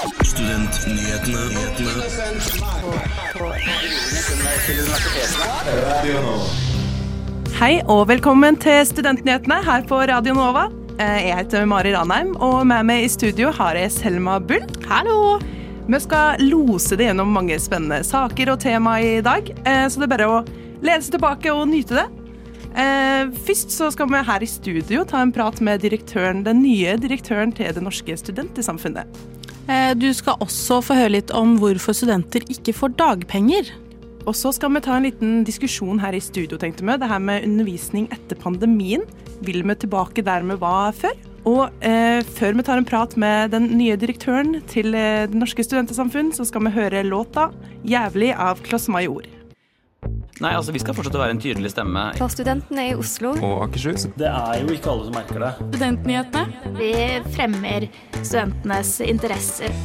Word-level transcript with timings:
Studentnyhetene. 0.00 1.40
Hei 7.60 7.82
og 7.84 8.06
velkommen 8.08 8.56
til 8.62 8.80
Studentnyhetene 8.88 9.58
her 9.66 9.84
på 9.90 9.98
Radio 10.08 10.32
Nova. 10.38 10.62
Eh, 10.96 11.26
Jeg 11.28 11.36
heter 11.42 11.68
Mari 11.68 11.92
Ranheim, 11.92 12.32
og 12.40 12.64
med 12.66 12.88
meg 12.88 13.04
i 13.04 13.12
studio 13.12 13.52
har 13.52 13.76
jeg 13.76 13.92
Selma 13.92 14.38
Bull. 14.40 14.64
Hallo! 14.88 15.36
Vi 15.90 16.00
skal 16.00 16.40
lose 16.48 16.96
det 16.96 17.10
gjennom 17.10 17.28
mange 17.36 17.60
spennende 17.60 18.00
saker 18.06 18.54
og 18.54 18.60
tema 18.64 18.96
i 19.04 19.20
dag, 19.20 19.52
eh, 19.66 19.84
så 19.84 20.00
det 20.00 20.08
er 20.08 20.16
bare 20.16 20.30
å 20.32 20.40
lene 20.80 21.02
seg 21.04 21.18
tilbake 21.18 21.52
og 21.52 21.68
nyte 21.68 22.00
det. 22.00 22.08
Eh, 22.76 23.30
Først 23.46 23.72
så 23.74 23.90
skal 23.92 24.08
vi 24.10 24.22
her 24.26 24.42
i 24.42 24.48
studio 24.48 25.04
ta 25.04 25.20
en 25.22 25.32
prat 25.34 25.60
med 25.60 25.82
direktøren, 25.82 26.44
den 26.46 26.62
nye 26.62 26.96
direktøren 27.00 27.52
til 27.54 27.72
Det 27.74 27.82
norske 27.82 28.16
studentsamfunnet. 28.16 29.06
Eh, 29.68 29.94
Du 29.94 30.12
skal 30.14 30.38
også 30.40 30.80
få 30.82 30.94
høre 30.94 31.16
litt 31.18 31.30
om 31.30 31.58
hvorfor 31.58 31.94
studenter 31.94 32.40
ikke 32.48 32.74
får 32.74 32.96
dagpenger. 32.96 33.72
Og 34.26 34.34
så 34.36 34.52
skal 34.52 34.72
vi 34.74 34.80
ta 34.84 34.96
en 34.96 35.06
liten 35.08 35.44
diskusjon 35.44 35.98
her 35.98 36.12
i 36.12 36.20
studio, 36.20 36.58
tenkte 36.58 36.84
vi. 36.84 36.96
Det 36.96 37.08
her 37.08 37.18
med 37.18 37.44
undervisning 37.44 38.08
etter 38.12 38.36
pandemien. 38.36 39.02
Vil 39.40 39.62
vi 39.62 39.74
tilbake 39.74 40.22
der 40.22 40.42
vi 40.42 40.56
var 40.60 40.92
før? 40.92 41.16
Og 41.48 41.70
eh, 41.80 42.20
før 42.36 42.56
vi 42.58 42.62
tar 42.62 42.76
en 42.76 42.84
prat 42.84 43.16
med 43.16 43.50
den 43.54 43.70
nye 43.78 43.96
direktøren 43.96 44.60
til 44.68 44.94
eh, 44.94 45.26
Det 45.26 45.34
norske 45.34 45.64
studentesamfunn, 45.64 46.34
så 46.36 46.44
skal 46.44 46.66
vi 46.66 46.76
høre 46.76 47.02
låta 47.02 47.50
'Jævlig' 47.84 48.36
av 48.36 48.60
Kloss 48.62 48.88
Major. 48.88 49.39
Nei, 50.40 50.54
altså 50.56 50.72
Vi 50.72 50.80
skal 50.80 50.96
fortsette 50.96 51.18
å 51.18 51.20
være 51.20 51.34
en 51.34 51.40
tydelig 51.42 51.74
stemme. 51.74 52.02
For 52.16 52.32
studentene 52.32 52.86
i 52.88 52.92
Oslo. 52.96 53.34
og 53.44 53.66
Akershus. 53.66 54.06
Det 54.16 54.28
er 54.30 54.62
jo 54.62 54.72
ikke 54.72 54.88
alle 54.88 55.10
som 55.10 55.18
merker 55.18 55.42
det. 55.44 55.50
Studentnyhetene. 55.74 56.70
Vi 56.78 56.92
fremmer 57.34 57.86
studentenes 58.22 58.94
interesser. 59.04 59.76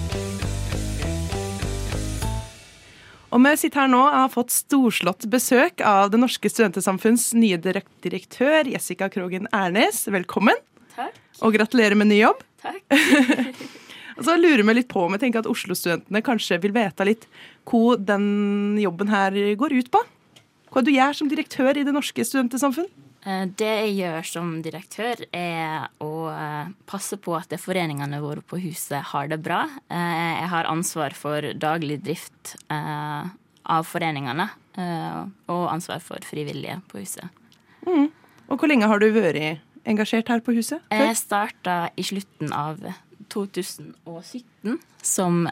Og 3.35 3.43
vi 3.43 3.53
sitter 3.59 3.83
her 3.83 3.91
nå 3.91 3.99
og 4.05 4.15
har 4.15 4.31
fått 4.31 4.55
storslått 4.55 5.27
besøk 5.27 5.83
av 5.83 6.13
Det 6.13 6.23
norske 6.23 6.47
studentesamfunns 6.47 7.33
nye 7.35 7.59
direktør 7.59 8.71
Jessica 8.71 9.11
Krogen 9.11 9.51
Ernes. 9.51 10.05
Velkommen. 10.07 10.55
Takk. 10.95 11.19
Og 11.43 11.59
gratulerer 11.59 11.99
med 11.99 12.13
ny 12.13 12.23
jobb. 12.23 12.47
Takk. 12.63 12.79
Og 14.15 14.23
så 14.23 14.39
lurer 14.39 14.63
vi 14.63 14.79
litt 14.79 14.87
på 14.87 15.03
om 15.03 15.11
jeg 15.17 15.25
tenker 15.25 15.43
at 15.43 15.51
Oslo-studentene 15.51 16.23
kanskje 16.23 16.63
vil 16.63 16.71
vite 16.71 17.03
litt 17.03 17.27
hvor 17.67 17.99
den 17.99 18.77
jobben 18.79 19.11
her 19.11 19.35
går 19.59 19.81
ut 19.83 19.91
på. 19.91 20.07
Hva 20.73 20.83
du 20.83 20.91
gjør 20.91 21.13
som 21.15 21.29
direktør 21.31 21.77
i 21.77 21.83
Det 21.87 21.93
norske 21.95 22.25
studentesamfunn. 22.25 22.89
Eh, 23.25 23.45
Det 23.45 23.65
jeg 23.65 23.95
gjør 23.97 24.25
som 24.29 24.51
direktør, 24.61 25.25
er 25.33 25.87
å 26.03 26.29
eh, 26.29 26.67
passe 26.85 27.17
på 27.17 27.33
at 27.37 27.49
foreningene 27.59 28.21
våre 28.21 28.41
på 28.45 28.59
huset 28.61 29.01
har 29.13 29.27
det 29.27 29.41
bra. 29.41 29.63
Eh, 29.89 30.41
Jeg 30.41 30.49
har 30.51 30.69
ansvar 30.69 31.13
for 31.17 31.41
daglig 31.53 32.01
drift 32.03 32.55
av 32.69 33.83
foreningene 33.89 34.49
og 35.47 35.63
ansvar 35.71 36.01
for 36.03 36.19
frivillige 36.21 36.81
på 36.91 36.99
huset. 36.99 37.25
Og 37.87 38.59
hvor 38.59 38.67
lenge 38.69 38.85
har 38.85 38.99
du 38.99 39.07
vært 39.15 39.59
engasjert 39.87 40.27
her 40.27 40.39
på 40.41 40.53
huset? 40.53 40.81
før? 40.91 41.05
Jeg 41.07 41.15
starta 41.17 41.89
i 41.97 42.03
slutten 42.03 42.51
av 42.53 42.77
2017 43.29 44.77
som 45.01 45.47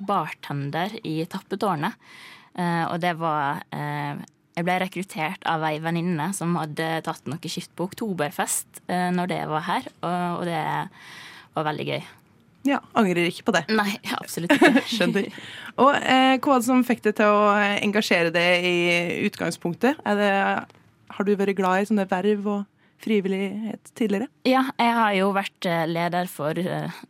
bartender 0.00 0.96
i 1.04 1.26
Tappetårnet. 1.26 1.92
Eh, 2.58 2.84
og 2.90 3.00
det 3.02 3.14
var 3.20 3.62
eh, 3.70 4.20
Jeg 4.58 4.66
ble 4.66 4.78
rekruttert 4.82 5.44
av 5.48 5.62
ei 5.68 5.78
venninne 5.82 6.30
som 6.36 6.56
hadde 6.58 6.88
tatt 7.06 7.28
noe 7.30 7.50
skift 7.50 7.72
på 7.78 7.86
Oktoberfest 7.88 8.82
eh, 8.90 9.10
når 9.14 9.30
det 9.30 9.42
var 9.50 9.66
her, 9.68 9.86
og, 10.02 10.40
og 10.40 10.48
det 10.48 10.64
var 11.54 11.68
veldig 11.70 11.86
gøy. 11.92 12.02
Ja, 12.68 12.82
Angrer 12.98 13.30
ikke 13.30 13.46
på 13.46 13.54
det. 13.56 13.62
Nei, 13.72 13.94
absolutt 14.18 14.52
ikke. 14.52 14.82
Skjønner. 14.92 15.30
Og 15.80 15.94
eh, 15.96 16.34
Hva 16.36 16.52
var 16.52 16.60
det 16.60 16.66
som 16.66 16.82
fikk 16.84 17.06
deg 17.06 17.16
til 17.22 17.32
å 17.32 17.54
engasjere 17.56 18.34
deg 18.34 18.66
i 18.68 18.76
utgangspunktet? 19.30 20.02
Er 20.04 20.20
det, 20.20 20.34
har 21.14 21.26
du 21.26 21.32
vært 21.38 21.56
glad 21.56 21.80
i 21.80 21.88
sånne 21.88 22.04
verv 22.10 22.50
og 22.58 22.66
frivillighet 23.00 23.94
tidligere? 23.96 24.28
Ja, 24.44 24.66
jeg 24.76 24.92
har 24.98 25.14
jo 25.16 25.30
vært 25.32 25.70
leder 25.88 26.28
for 26.28 26.58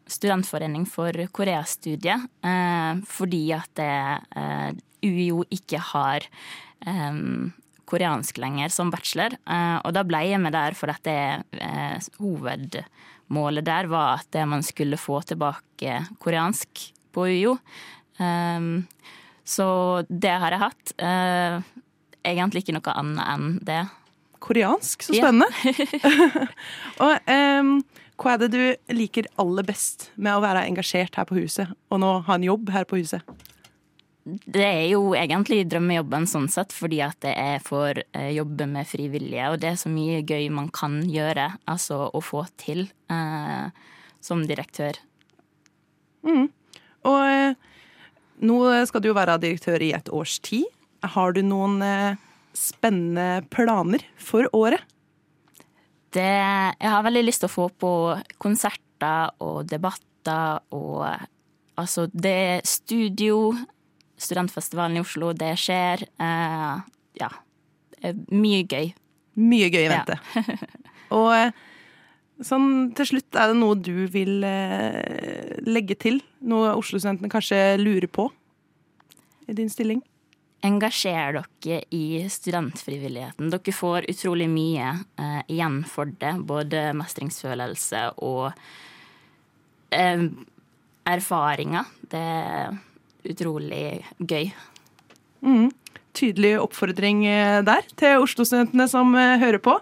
studentforening 0.06 0.86
for 0.86 1.18
Koreastudiet, 1.34 2.28
eh, 2.46 3.02
fordi 3.10 3.42
at 3.56 3.74
det, 3.80 3.90
eh, 4.38 4.70
UiO 5.04 5.44
ikke 5.52 5.80
har 5.92 6.26
um, 6.86 7.50
koreansk 7.90 8.38
lenger 8.38 8.72
som 8.72 8.92
bachelor. 8.92 9.34
Uh, 9.48 9.78
og 9.84 9.94
da 9.96 10.04
ble 10.06 10.22
jeg 10.28 10.40
med 10.42 10.54
der 10.56 10.76
for 10.78 10.92
at 10.92 11.02
det 11.06 11.42
uh, 11.60 12.10
hovedmålet 12.22 13.66
der 13.66 13.90
var 13.90 14.22
at 14.22 14.40
man 14.48 14.64
skulle 14.66 15.00
få 15.00 15.22
tilbake 15.26 16.00
koreansk 16.22 16.90
på 17.14 17.26
UiO. 17.30 17.56
Um, 18.20 18.86
så 19.44 19.66
det 20.08 20.36
har 20.42 20.54
jeg 20.54 20.62
hatt. 20.62 20.92
Uh, 21.00 21.86
egentlig 22.26 22.64
ikke 22.64 22.76
noe 22.76 22.94
annet 23.00 23.24
enn 23.32 23.48
det. 23.66 23.80
Koreansk, 24.40 25.02
så 25.04 25.14
Ja. 25.16 25.28
spennende. 25.28 25.48
og 27.04 27.28
um, 27.28 27.72
hva 28.20 28.34
er 28.34 28.42
det 28.42 28.50
du 28.52 28.94
liker 28.96 29.28
aller 29.40 29.64
best 29.64 30.10
med 30.16 30.36
å 30.36 30.42
være 30.44 30.66
engasjert 30.68 31.16
her 31.16 31.26
på 31.28 31.38
huset, 31.40 31.70
og 31.88 32.00
nå 32.02 32.12
ha 32.26 32.36
en 32.36 32.44
jobb 32.44 32.68
her 32.72 32.84
på 32.88 33.00
huset? 33.00 33.24
Det 34.44 34.64
er 34.64 34.86
jo 34.90 35.14
egentlig 35.18 35.64
drømmejobben 35.70 36.26
sånn 36.30 36.48
sett, 36.52 36.74
fordi 36.74 37.00
at 37.04 37.24
jeg 37.26 37.62
får 37.66 38.02
eh, 38.04 38.30
jobbe 38.36 38.66
med 38.70 38.88
frivillige, 38.88 39.50
og 39.52 39.60
det 39.62 39.72
er 39.72 39.80
så 39.80 39.92
mye 39.92 40.22
gøy 40.26 40.48
man 40.54 40.70
kan 40.74 41.00
gjøre, 41.08 41.48
altså 41.70 42.06
å 42.12 42.22
få 42.24 42.44
til 42.60 42.86
eh, 43.12 43.70
som 44.24 44.44
direktør. 44.46 44.98
Og 47.08 47.20
eh, 47.24 47.56
nå 48.44 48.60
skal 48.88 49.02
du 49.02 49.10
jo 49.10 49.16
være 49.16 49.40
direktør 49.42 49.82
i 49.84 49.92
et 49.96 50.10
års 50.12 50.38
tid. 50.44 50.68
Har 51.16 51.34
du 51.36 51.42
noen 51.44 51.80
eh, 51.84 52.20
spennende 52.56 53.44
planer 53.52 54.04
for 54.20 54.48
året? 54.56 54.84
Det, 56.10 56.26
jeg 56.26 56.90
har 56.90 57.04
veldig 57.06 57.22
lyst 57.22 57.44
til 57.44 57.50
å 57.50 57.54
få 57.54 57.68
på 57.70 57.92
konserter 58.42 59.30
og 59.40 59.68
debatter 59.70 60.58
og 60.74 61.04
altså 61.80 62.08
det 62.12 62.32
er 62.32 62.66
studio, 62.66 63.54
studentfestivalen 64.20 64.98
i 64.98 65.04
Oslo, 65.04 65.32
det 65.36 65.54
skjer. 65.60 66.04
Eh, 66.20 66.76
ja. 67.20 67.30
Eh, 68.00 68.20
Mye 68.32 68.64
gøy. 68.68 68.92
Mye 69.40 69.70
gøy 69.72 69.86
i 69.86 69.90
Ja. 69.90 70.04
og 71.16 71.30
eh, 71.36 71.52
sånn 72.44 72.90
til 72.96 73.12
slutt, 73.12 73.30
er 73.34 73.52
det 73.52 73.58
noe 73.60 73.78
du 73.78 74.06
vil 74.12 74.44
eh, 74.46 75.56
legge 75.66 75.96
til? 76.00 76.20
Noe 76.40 76.74
Oslo-studentene 76.76 77.32
kanskje 77.32 77.60
lurer 77.80 78.08
på 78.10 78.30
i 79.50 79.56
din 79.56 79.70
stilling? 79.70 80.02
Engasjer 80.62 81.40
dere 81.64 81.80
i 81.96 82.20
studentfrivilligheten. 82.28 83.48
Dere 83.50 83.72
får 83.72 84.10
utrolig 84.12 84.48
mye 84.52 84.92
eh, 85.16 85.40
igjen 85.48 85.80
for 85.88 86.12
det. 86.20 86.34
Både 86.46 86.90
mestringsfølelse 86.98 88.02
og 88.26 88.50
eh, 89.96 90.26
erfaringer. 91.08 91.88
Det 92.12 92.20
er 92.20 92.78
utrolig 93.28 94.00
gøy. 94.18 94.50
Tydelig 96.16 96.56
oppfordring 96.60 97.24
eh, 97.28 97.60
der 97.64 97.86
til 97.98 98.24
Oslo-studentene 98.24 98.88
som 98.90 99.14
eh, 99.18 99.38
hører 99.40 99.62
på. 99.62 99.76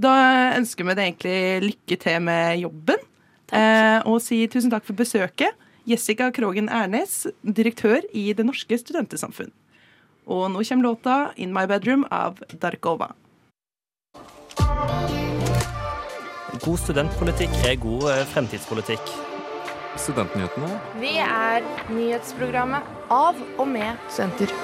Da 0.00 0.12
ønsker 0.58 0.86
vi 0.86 0.96
deg 0.96 1.06
egentlig 1.10 1.70
lykke 1.70 1.98
til 2.00 2.20
med 2.26 2.60
jobben. 2.62 3.06
Eh, 3.50 3.98
og 4.06 4.20
si 4.22 4.42
tusen 4.50 4.72
takk 4.72 4.86
for 4.86 4.98
besøket. 4.98 5.56
Jessica 5.88 6.28
Krogen 6.34 6.68
Ernes, 6.68 7.24
direktør 7.42 8.04
i 8.14 8.30
Det 8.36 8.44
norske 8.46 8.76
studentesamfunn. 8.78 9.50
Og 10.26 10.50
nå 10.52 10.62
kommer 10.62 10.84
låta 10.84 11.32
'In 11.36 11.52
My 11.52 11.66
Bedroom' 11.66 12.06
av 12.10 12.38
Darkova. 12.60 13.14
God 16.60 16.78
studentpolitikk 16.78 17.50
er 17.64 17.76
god 17.80 18.10
eh, 18.10 18.26
fremtidspolitikk. 18.26 19.39
Studentnyhetene. 19.98 20.70
Vi 21.00 21.16
er 21.22 21.64
nyhetsprogrammet 21.90 22.86
av 23.10 23.38
og 23.58 23.66
med 23.68 23.98
studenter. 24.08 24.54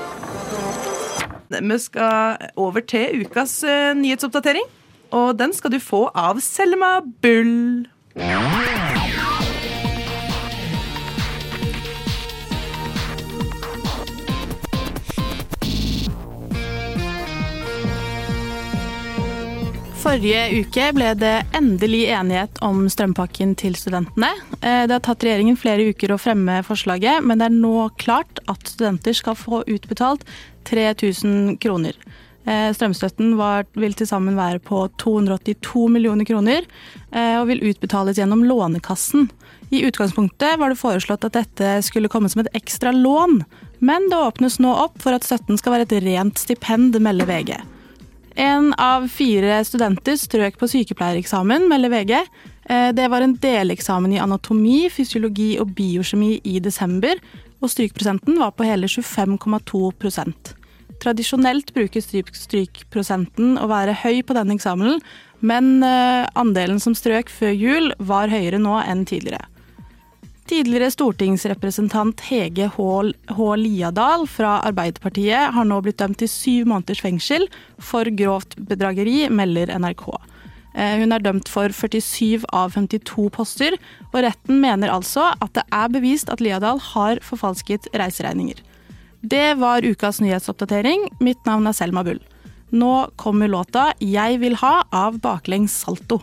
Vi 1.51 1.79
skal 1.79 2.51
over 2.59 2.83
til 2.87 3.23
ukas 3.25 3.63
eh, 3.65 3.95
nyhetsoppdatering. 3.99 4.67
Og 5.15 5.39
den 5.39 5.55
skal 5.55 5.71
du 5.75 5.79
få 5.83 6.07
av 6.15 6.41
Selma 6.43 6.99
Bull. 7.23 7.87
Forrige 20.17 20.63
uke 20.63 20.85
ble 20.97 21.11
det 21.21 21.35
endelig 21.59 22.07
enighet 22.09 22.57
om 22.65 22.87
strømpakken 22.89 23.51
til 23.61 23.75
studentene. 23.77 24.31
Eh, 24.63 24.87
Det 24.89 24.95
har 24.95 25.03
tatt 25.05 25.21
regjeringen 25.21 25.59
flere 25.61 25.91
uker 25.93 26.15
å 26.15 26.17
fremme 26.17 26.63
forslaget, 26.65 27.21
men 27.21 27.37
det 27.37 27.51
er 27.51 27.53
nå 27.53 27.91
klart 28.01 28.41
at 28.49 28.65
studenter 28.65 29.13
skal 29.13 29.37
få 29.37 29.61
utbetalt 29.69 30.25
3000 30.65 31.61
kroner. 31.61 31.93
Eh, 32.47 32.73
strømstøtten 32.73 33.37
var, 33.37 33.67
vil 33.75 33.93
til 33.93 34.07
sammen 34.07 34.41
være 34.41 34.59
på 34.59 34.89
282 34.97 35.85
millioner 35.93 36.25
kroner, 36.25 36.65
eh, 37.13 37.37
og 37.37 37.49
vil 37.49 37.61
utbetales 37.61 38.17
gjennom 38.17 38.41
Lånekassen. 38.41 39.29
I 39.71 39.85
utgangspunktet 39.85 40.57
var 40.57 40.71
det 40.71 40.81
foreslått 40.81 41.29
at 41.29 41.37
dette 41.37 41.83
skulle 41.83 42.09
komme 42.09 42.31
som 42.31 42.41
et 42.41 42.55
ekstra 42.55 42.89
lån, 42.89 43.45
men 43.81 44.09
det 44.09 44.17
åpnes 44.17 44.61
nå 44.65 44.73
opp 44.73 44.97
for 44.97 45.13
at 45.13 45.29
støtten 45.29 45.59
skal 45.59 45.77
være 45.77 45.93
et 45.93 46.03
rent 46.09 46.39
stipend, 46.39 46.97
melder 46.97 47.27
VG. 47.27 47.76
En 48.37 48.75
av 48.77 49.07
fire 49.09 49.63
studenter 49.65 50.19
strøk 50.21 50.59
på 50.61 50.69
sykepleiereksamen, 50.69 51.65
melder 51.71 51.89
VG. 51.89 52.13
Eh, 52.69 52.91
det 52.93 53.09
var 53.09 53.25
en 53.25 53.33
deleksamen 53.41 54.13
i 54.13 54.21
anatomi, 54.21 54.91
fysiologi 54.93 55.55
og 55.63 55.73
biokjemi 55.79 56.35
i 56.45 56.59
desember, 56.61 57.17
og 57.65 57.73
strykprosenten 57.73 58.37
var 58.37 58.53
på 58.53 58.69
hele 58.69 58.91
25,2 58.93 59.89
Tradisjonelt 61.01 61.73
bruker 61.77 62.05
strykprosenten 62.05 63.57
å 63.57 63.71
være 63.73 63.97
høy 64.05 64.21
på 64.21 64.37
denne 64.37 64.57
eksamenen, 64.57 65.01
men 65.41 65.83
eh, 65.85 66.29
andelen 66.37 66.81
som 66.81 66.97
strøk 66.97 67.33
før 67.33 67.57
jul 67.57 67.93
var 67.99 68.29
høyere 68.29 68.61
nå 68.61 68.83
enn 68.85 69.09
tidligere. 69.09 69.49
Tidligere 70.47 70.93
stortingsrepresentant 70.95 72.21
Hege 72.29 72.69
H. 72.71 73.47
Liadal 73.59 74.29
fra 74.31 74.61
Arbeiderpartiet 74.69 75.51
har 75.57 75.67
nå 75.67 75.81
blitt 75.83 75.99
dømt 75.99 76.21
til 76.21 76.31
syv 76.31 76.69
måneders 76.71 77.03
fengsel 77.03 77.49
for 77.83 78.07
grovt 78.15 78.55
bedrageri, 78.69 79.25
melder 79.27 79.73
NRK. 79.75 80.05
Eh, 80.77 81.01
hun 81.01 81.17
er 81.17 81.25
dømt 81.25 81.51
for 81.51 81.75
47 81.75 82.47
av 82.55 82.77
52 82.77 83.27
poster, 83.35 83.75
og 84.13 84.23
retten 84.23 84.63
mener 84.63 84.93
altså 84.95 85.33
at 85.35 85.57
det 85.59 85.67
er 85.75 85.91
bevist 85.91 86.31
at 86.31 86.45
Liadal 86.45 86.79
har 86.93 87.19
forfalsket 87.27 87.91
reiseregninger. 87.97 88.63
Det 89.27 89.57
var 89.59 89.83
ukas 89.83 90.23
nyhetsoppdatering. 90.23 91.09
Mitt 91.19 91.43
navn 91.49 91.67
er 91.67 91.75
Selma 91.75 92.07
Bull. 92.07 92.23
Nå 92.71 93.11
kommer 93.17 93.49
låta 93.49 93.93
'Jeg 93.99 94.39
vil 94.39 94.55
ha' 94.63 94.87
av 94.93 95.19
Baklengs 95.19 95.73
Salto. 95.73 96.23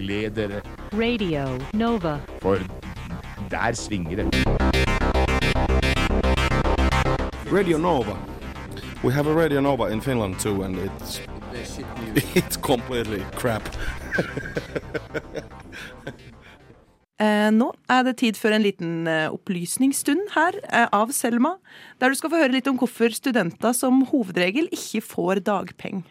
Gled 0.00 0.30
dere. 0.30 0.62
Radio 0.92 1.44
Nova. 1.76 2.18
For 2.40 2.56
der 3.50 3.72
svinger 3.76 4.16
det. 4.16 4.46
Radio 7.52 7.78
Nova. 7.78 8.16
We 9.04 9.12
have 9.12 9.30
a 9.30 9.34
Radio 9.34 9.60
Nova 9.60 9.88
in 9.92 10.00
Finland 10.00 10.38
too, 10.40 10.62
and 10.62 10.78
it's 10.78 11.20
it's 12.34 12.56
completely 12.56 13.22
crap. 13.36 13.68
Eh, 17.20 17.50
nå 17.52 17.66
er 17.92 18.04
det 18.06 18.14
tid 18.16 18.38
for 18.40 18.48
en 18.48 18.62
liten 18.64 19.04
eh, 19.04 19.26
opplysningsstund 19.28 20.30
her 20.32 20.56
eh, 20.72 20.86
av 20.88 21.10
Selma, 21.12 21.50
der 22.00 22.08
du 22.08 22.16
skal 22.16 22.32
få 22.32 22.38
høre 22.40 22.54
litt 22.54 22.70
om 22.72 22.78
hvorfor 22.80 23.12
studenter 23.12 23.76
som 23.76 23.98
hovedregel 24.08 24.70
ikke 24.72 25.02
får 25.04 25.42
dagpenger. 25.44 26.06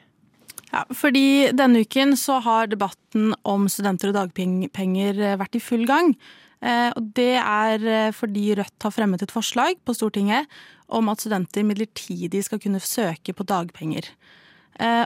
Ja, 0.70 0.84
fordi 0.94 1.50
Denne 1.58 1.82
uken 1.82 2.14
så 2.20 2.38
har 2.46 2.70
debatten 2.70 3.34
om 3.48 3.66
studenter 3.72 4.12
og 4.12 4.20
dagpenger 4.20 5.18
vært 5.42 5.58
i 5.58 5.64
full 5.64 5.88
gang. 5.90 6.14
Og 6.62 7.06
Det 7.16 7.40
er 7.40 8.12
fordi 8.14 8.52
Rødt 8.60 8.84
har 8.84 8.92
fremmet 8.92 9.24
et 9.24 9.32
forslag 9.32 9.80
på 9.82 9.96
Stortinget 9.96 10.46
om 10.92 11.10
at 11.10 11.24
studenter 11.24 11.64
midlertidig 11.66 12.44
skal 12.46 12.60
kunne 12.62 12.82
søke 12.84 13.34
på 13.34 13.48
dagpenger. 13.48 14.12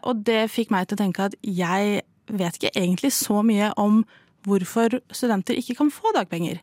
Og 0.03 0.25
det 0.25 0.49
fikk 0.51 0.73
meg 0.73 0.89
til 0.89 0.97
å 0.97 1.03
tenke 1.03 1.29
at 1.29 1.37
jeg 1.45 2.01
vet 2.27 2.57
ikke 2.57 2.73
egentlig 2.75 3.13
så 3.15 3.39
mye 3.45 3.71
om 3.79 4.01
hvorfor 4.47 4.99
studenter 5.13 5.57
ikke 5.59 5.77
kan 5.79 5.91
få 5.93 6.11
dagpenger. 6.15 6.59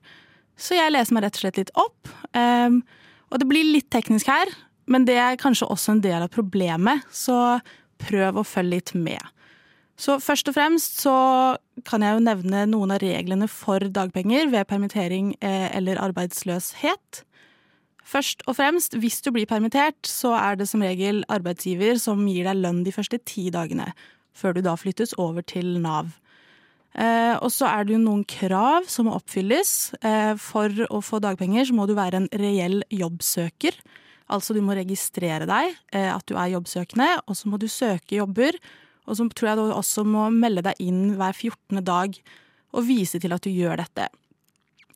Så 0.61 0.76
jeg 0.76 0.93
leser 0.93 1.17
meg 1.17 1.25
rett 1.25 1.38
og 1.38 1.44
slett 1.44 1.61
litt 1.61 1.73
opp. 1.81 2.11
Um, 2.37 2.82
og 3.31 3.41
det 3.41 3.49
blir 3.49 3.69
litt 3.69 3.88
teknisk 3.93 4.29
her, 4.29 4.50
men 4.91 5.06
det 5.08 5.17
er 5.23 5.38
kanskje 5.41 5.69
også 5.70 5.94
en 5.94 6.03
del 6.05 6.26
av 6.26 6.32
problemet, 6.35 7.06
så 7.14 7.61
prøv 8.00 8.41
å 8.41 8.47
følge 8.47 8.76
litt 8.76 8.94
med. 8.97 9.20
Så 10.00 10.17
først 10.23 10.49
og 10.49 10.56
fremst 10.56 11.02
så 11.02 11.14
kan 11.88 12.05
jeg 12.05 12.17
jo 12.17 12.23
nevne 12.25 12.64
noen 12.70 12.94
av 12.94 13.02
reglene 13.02 13.49
for 13.52 13.85
dagpenger 13.93 14.49
ved 14.52 14.69
permittering 14.70 15.35
eh, 15.44 15.69
eller 15.76 16.00
arbeidsløshet. 16.00 17.25
Først 18.11 18.43
og 18.49 18.56
fremst, 18.56 18.97
hvis 18.97 19.20
du 19.23 19.29
blir 19.35 19.47
permittert, 19.47 20.00
så 20.08 20.32
er 20.38 20.56
det 20.56 20.70
som 20.70 20.82
regel 20.82 21.20
arbeidsgiver 21.31 22.00
som 22.00 22.25
gir 22.26 22.49
deg 22.49 22.62
lønn 22.62 22.81
de 22.87 22.94
første 22.97 23.20
ti 23.29 23.50
dagene, 23.52 23.91
før 24.32 24.56
du 24.56 24.64
da 24.64 24.75
flyttes 24.81 25.12
over 25.20 25.44
til 25.46 25.76
Nav. 25.85 26.08
Eh, 26.99 27.37
og 27.38 27.53
så 27.55 27.69
er 27.70 27.87
det 27.87 27.94
jo 27.94 28.03
noen 28.03 28.25
krav 28.26 28.88
som 28.91 29.06
må 29.06 29.14
oppfylles. 29.19 29.93
Eh, 30.00 30.32
for 30.41 30.73
å 30.88 31.03
få 31.05 31.20
dagpenger 31.23 31.69
så 31.69 31.76
må 31.76 31.87
du 31.87 31.94
være 31.99 32.25
en 32.25 32.31
reell 32.41 32.81
jobbsøker. 32.91 33.76
Altså 34.31 34.55
du 34.55 34.61
må 34.65 34.77
registrere 34.79 35.49
deg, 35.49 35.75
eh, 35.93 36.09
at 36.12 36.27
du 36.31 36.37
er 36.38 36.53
jobbsøkende, 36.55 37.09
og 37.27 37.38
så 37.38 37.50
må 37.50 37.61
du 37.61 37.69
søke 37.71 38.19
jobber. 38.21 38.59
Og 39.09 39.19
så 39.19 39.27
tror 39.35 39.50
jeg 39.50 39.59
du 39.59 39.73
også 39.75 40.05
må 40.06 40.29
melde 40.35 40.65
deg 40.69 40.82
inn 40.82 41.17
hver 41.19 41.35
14. 41.35 41.82
dag 41.85 42.19
og 42.71 42.87
vise 42.87 43.19
til 43.19 43.35
at 43.35 43.43
du 43.43 43.50
gjør 43.50 43.81
dette. 43.82 44.11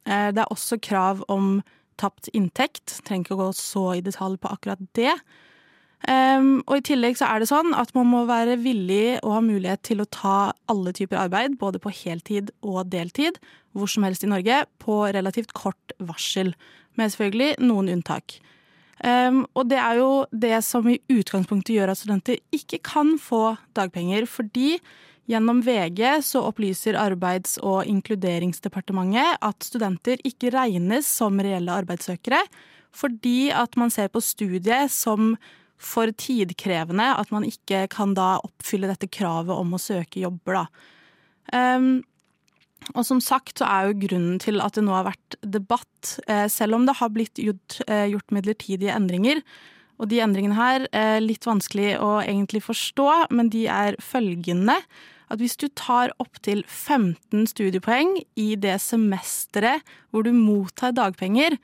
Eh, 0.07 0.29
det 0.35 0.45
er 0.45 0.53
også 0.53 0.79
krav 0.83 1.25
om 1.33 1.59
tapt 2.01 2.31
inntekt. 2.35 3.01
Trenger 3.07 3.27
ikke 3.27 3.39
å 3.39 3.43
gå 3.47 3.51
så 3.59 3.89
i 3.97 4.05
detalj 4.05 4.39
på 4.43 4.53
akkurat 4.55 4.83
det. 4.99 5.15
Um, 6.05 6.59
og 6.69 6.83
I 6.83 6.85
tillegg 6.85 7.17
så 7.17 7.31
er 7.33 7.41
det 7.41 7.49
sånn 7.49 7.71
at 7.81 7.95
man 7.97 8.11
må 8.11 8.27
være 8.29 8.59
villig 8.61 9.23
og 9.23 9.39
ha 9.39 9.41
mulighet 9.41 9.81
til 9.89 10.03
å 10.03 10.09
ta 10.13 10.53
alle 10.69 10.93
typer 10.93 11.17
arbeid, 11.23 11.55
både 11.57 11.81
på 11.81 11.93
heltid 12.03 12.51
og 12.61 12.91
deltid, 12.93 13.39
hvor 13.73 13.89
som 13.89 14.05
helst 14.05 14.27
i 14.27 14.29
Norge, 14.29 14.59
på 14.85 14.99
relativt 15.17 15.55
kort 15.57 15.95
varsel. 15.97 16.53
Med 17.01 17.15
selvfølgelig 17.15 17.65
noen 17.65 17.89
unntak. 17.95 18.37
Um, 19.03 19.43
og 19.59 19.67
det 19.73 19.81
er 19.83 19.99
jo 19.99 20.11
det 20.31 20.59
som 20.63 20.87
i 20.87 21.01
utgangspunktet 21.11 21.75
gjør 21.75 21.91
at 21.93 21.99
studenter 21.99 22.39
ikke 22.55 22.79
kan 22.87 23.17
få 23.19 23.57
dagpenger, 23.75 24.29
fordi 24.31 24.77
Gjennom 25.25 25.63
VG 25.65 26.21
så 26.21 26.43
opplyser 26.45 26.99
Arbeids- 27.01 27.57
og 27.65 27.87
inkluderingsdepartementet 27.89 29.39
at 29.41 29.65
studenter 29.65 30.21
ikke 30.21 30.53
regnes 30.53 31.09
som 31.09 31.41
reelle 31.41 31.73
arbeidssøkere, 31.73 32.43
fordi 32.93 33.49
at 33.49 33.79
man 33.81 33.93
ser 33.93 34.11
på 34.13 34.21
studiet 34.21 34.93
som 34.93 35.33
for 35.81 36.13
tidkrevende 36.13 37.07
at 37.17 37.33
man 37.33 37.47
ikke 37.49 37.87
kan 37.93 38.13
da 38.17 38.37
oppfylle 38.45 38.91
dette 38.93 39.09
kravet 39.09 39.57
om 39.57 39.75
å 39.75 39.81
søke 39.81 40.21
jobber, 40.23 40.61
da. 40.61 40.67
Um, 41.77 42.05
og 42.93 43.07
som 43.09 43.21
sagt 43.25 43.63
så 43.63 43.69
er 43.69 43.89
jo 43.89 44.01
grunnen 44.05 44.41
til 44.43 44.61
at 44.61 44.77
det 44.77 44.85
nå 44.85 44.93
har 44.93 45.09
vært 45.09 45.39
debatt, 45.41 46.19
eh, 46.29 46.47
selv 46.53 46.77
om 46.77 46.85
det 46.87 46.99
har 47.01 47.13
blitt 47.15 47.41
gjort, 47.41 47.81
eh, 47.89 48.11
gjort 48.13 48.35
midlertidige 48.35 48.93
endringer. 48.93 49.41
Og 49.99 50.11
de 50.11 50.21
endringene 50.21 50.59
her 50.59 50.87
er 50.93 51.21
litt 51.21 51.47
vanskelig 51.47 51.95
å 52.03 52.19
egentlig 52.21 52.63
forstå, 52.67 53.31
men 53.31 53.49
de 53.49 53.67
er 53.71 53.97
følgende. 54.03 54.77
At 55.31 55.41
hvis 55.41 55.57
du 55.57 55.69
tar 55.69 56.13
opptil 56.21 56.63
15 56.67 57.47
studiepoeng 57.47 58.19
i 58.37 58.55
det 58.61 58.77
semesteret 58.83 59.83
hvor 60.11 60.27
du 60.27 60.33
mottar 60.33 60.93
dagpenger, 60.93 61.57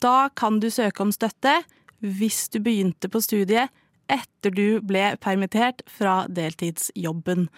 da 0.00 0.28
kan 0.28 0.60
du 0.60 0.68
søke 0.70 1.00
om 1.00 1.12
støtte 1.14 1.62
hvis 2.02 2.48
du 2.52 2.60
begynte 2.60 3.10
på 3.10 3.22
studiet 3.22 3.70
etter 4.10 4.52
du 4.54 4.80
ble 4.84 5.14
permittert 5.22 5.82
fra 5.90 6.26
deltidsjobben. 6.28 7.48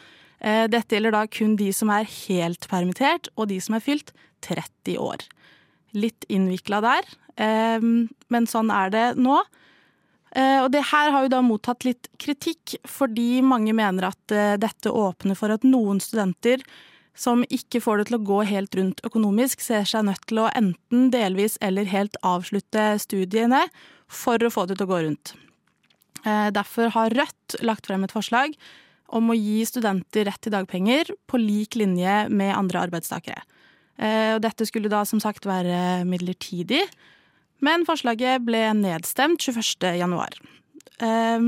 Eh, 0.45 0.67
dette 0.69 0.97
gjelder 0.97 1.15
da 1.15 1.25
kun 1.31 1.57
de 1.57 1.71
som 1.73 1.91
er 1.95 2.09
helt 2.29 2.69
permittert, 2.69 3.31
og 3.39 3.49
de 3.53 3.59
som 3.65 3.79
er 3.79 3.85
fylt 3.85 4.13
30 4.45 4.99
år. 5.01 5.25
Litt 5.97 6.27
innvikla 6.29 6.83
der, 6.85 7.09
eh, 7.41 7.81
men 7.81 8.51
sånn 8.51 8.71
er 8.71 8.91
det 8.91 9.07
nå. 9.17 9.41
Eh, 10.37 10.61
og 10.61 10.73
det 10.73 10.83
her 10.91 11.11
har 11.15 11.23
jo 11.23 11.33
da 11.33 11.41
mottatt 11.41 11.85
litt 11.85 12.09
kritikk, 12.19 12.77
fordi 12.85 13.41
mange 13.41 13.73
mener 13.73 14.11
at 14.11 14.61
dette 14.61 14.91
åpner 14.91 15.37
for 15.37 15.49
at 15.49 15.63
noen 15.63 16.01
studenter 16.01 16.61
som 17.15 17.45
ikke 17.45 17.81
får 17.81 17.99
det 17.99 18.07
til 18.09 18.19
å 18.19 18.27
gå 18.27 18.45
helt 18.45 18.75
rundt 18.75 19.01
økonomisk, 19.07 19.61
ser 19.61 19.85
seg 19.85 20.05
nødt 20.05 20.27
til 20.27 20.43
å 20.43 20.51
enten 20.51 21.13
delvis 21.15 21.57
eller 21.63 21.85
helt 21.85 22.17
avslutte 22.25 22.99
studiene 22.99 23.69
for 24.09 24.37
å 24.43 24.51
få 24.51 24.67
det 24.67 24.77
til 24.77 24.89
å 24.89 24.91
gå 24.91 25.03
rundt. 25.07 25.35
Derfor 26.25 26.91
har 26.91 27.15
Rødt 27.15 27.63
lagt 27.63 27.87
frem 27.87 28.03
et 28.03 28.11
forslag 28.11 28.57
om 29.15 29.31
å 29.31 29.37
gi 29.39 29.63
studenter 29.69 30.29
rett 30.29 30.41
til 30.43 30.55
dagpenger 30.55 31.13
på 31.31 31.41
lik 31.41 31.79
linje 31.79 32.25
med 32.31 32.55
andre 32.57 32.85
arbeidstakere. 32.89 33.43
Og 33.95 34.41
dette 34.43 34.67
skulle 34.67 34.91
da 34.91 35.05
som 35.07 35.21
sagt 35.23 35.45
være 35.47 36.03
midlertidig, 36.03 36.81
men 37.63 37.87
forslaget 37.87 38.43
ble 38.43 38.65
nedstemt 38.75 39.39
21. 39.39 39.93
januar. 40.01 40.35
Eh, 40.99 41.47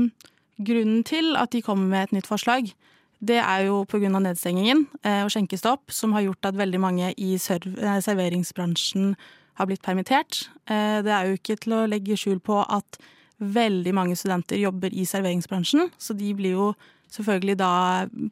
grunnen 0.63 1.03
til 1.03 1.35
at 1.35 1.51
de 1.51 1.61
kommer 1.65 1.91
med 1.91 2.07
et 2.07 2.15
nytt 2.15 2.29
forslag, 2.29 2.71
det 3.19 3.41
er 3.41 3.65
jo 3.65 3.81
pga. 3.89 4.07
nedstengingen 4.07 4.85
og 5.03 5.31
skjenkestopp, 5.33 5.91
som 5.91 6.13
har 6.13 6.21
gjort 6.21 6.45
at 6.45 6.55
veldig 6.55 6.79
mange 6.79 7.13
i 7.17 7.35
serveringsbransjen 7.37 9.15
har 9.57 9.65
blitt 9.65 9.81
permittert. 9.81 10.49
Eh, 10.69 11.01
det 11.01 11.13
er 11.13 11.27
jo 11.27 11.37
ikke 11.37 11.57
til 11.57 11.73
å 11.73 11.87
legge 11.89 12.17
skjul 12.17 12.39
på 12.39 12.61
at 12.61 12.99
veldig 13.37 13.93
mange 13.93 14.17
studenter 14.17 14.57
jobber 14.57 14.93
i 14.93 15.05
serveringsbransjen, 15.05 15.91
så 15.97 16.13
de 16.17 16.33
blir 16.37 16.57
jo 16.57 16.67
selvfølgelig 17.13 17.57
da 17.59 17.71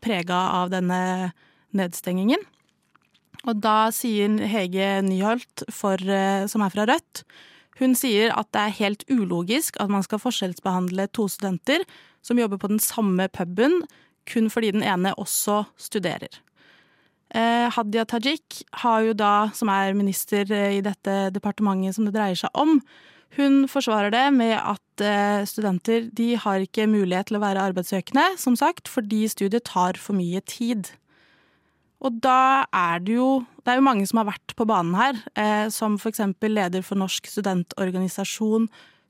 prega 0.03 0.41
av 0.61 0.73
denne 0.73 1.31
nedstengingen. 1.75 2.41
Og 3.45 3.59
da 3.61 3.91
sier 3.93 4.39
Hege 4.49 5.01
Nyholt, 5.05 5.65
for, 5.69 6.01
eh, 6.01 6.47
som 6.47 6.61
er 6.61 6.73
fra 6.73 6.87
Rødt, 6.89 7.23
hun 7.79 7.93
sier 7.93 8.31
at 8.31 8.51
det 8.55 8.61
er 8.61 8.79
helt 8.79 9.03
ulogisk 9.11 9.75
at 9.79 9.91
man 9.91 10.03
skal 10.05 10.21
forskjellsbehandle 10.23 11.09
to 11.11 11.27
studenter 11.27 11.83
som 12.23 12.39
jobber 12.39 12.57
på 12.57 12.71
den 12.71 12.79
samme 12.79 13.27
puben, 13.27 13.83
kun 14.25 14.49
fordi 14.49 14.71
den 14.71 14.83
ene 14.83 15.13
også 15.19 15.65
studerer. 15.77 16.39
Eh, 17.35 17.69
Hadia 17.69 18.05
Tajik 18.05 18.63
har 18.81 19.01
jo 19.01 19.13
da, 19.13 19.49
som 19.53 19.69
er 19.69 19.93
minister 19.93 20.49
eh, 20.49 20.77
i 20.77 20.81
dette 20.85 21.29
departementet 21.35 21.97
som 21.97 22.07
det 22.07 22.15
dreier 22.15 22.37
seg 22.39 22.49
om, 22.53 22.79
hun 23.35 23.65
forsvarer 23.67 24.13
det 24.13 24.25
med 24.35 24.53
at 24.55 25.03
eh, 25.03 25.43
studenter 25.49 26.07
de 26.15 26.35
har 26.39 26.63
ikke 26.63 26.87
mulighet 26.87 27.29
til 27.29 27.39
å 27.39 27.43
være 27.43 27.65
arbeidssøkende, 27.71 28.35
som 28.39 28.55
sagt, 28.55 28.87
fordi 28.91 29.25
studiet 29.31 29.67
tar 29.67 29.99
for 29.99 30.15
mye 30.15 30.39
tid. 30.47 30.93
Og 32.05 32.19
da 32.23 32.65
er 32.75 33.01
det 33.03 33.15
jo 33.17 33.45
Det 33.65 33.73
er 33.73 33.79
jo 33.79 33.87
mange 33.87 34.05
som 34.05 34.19
har 34.21 34.27
vært 34.29 34.53
på 34.53 34.67
banen 34.69 34.93
her, 34.93 35.17
eh, 35.33 35.69
som 35.73 35.97
eksempel 35.97 36.53
leder 36.53 36.83
for 36.85 36.95
Norsk 37.01 37.25
studentorganisasjon, 37.25 38.69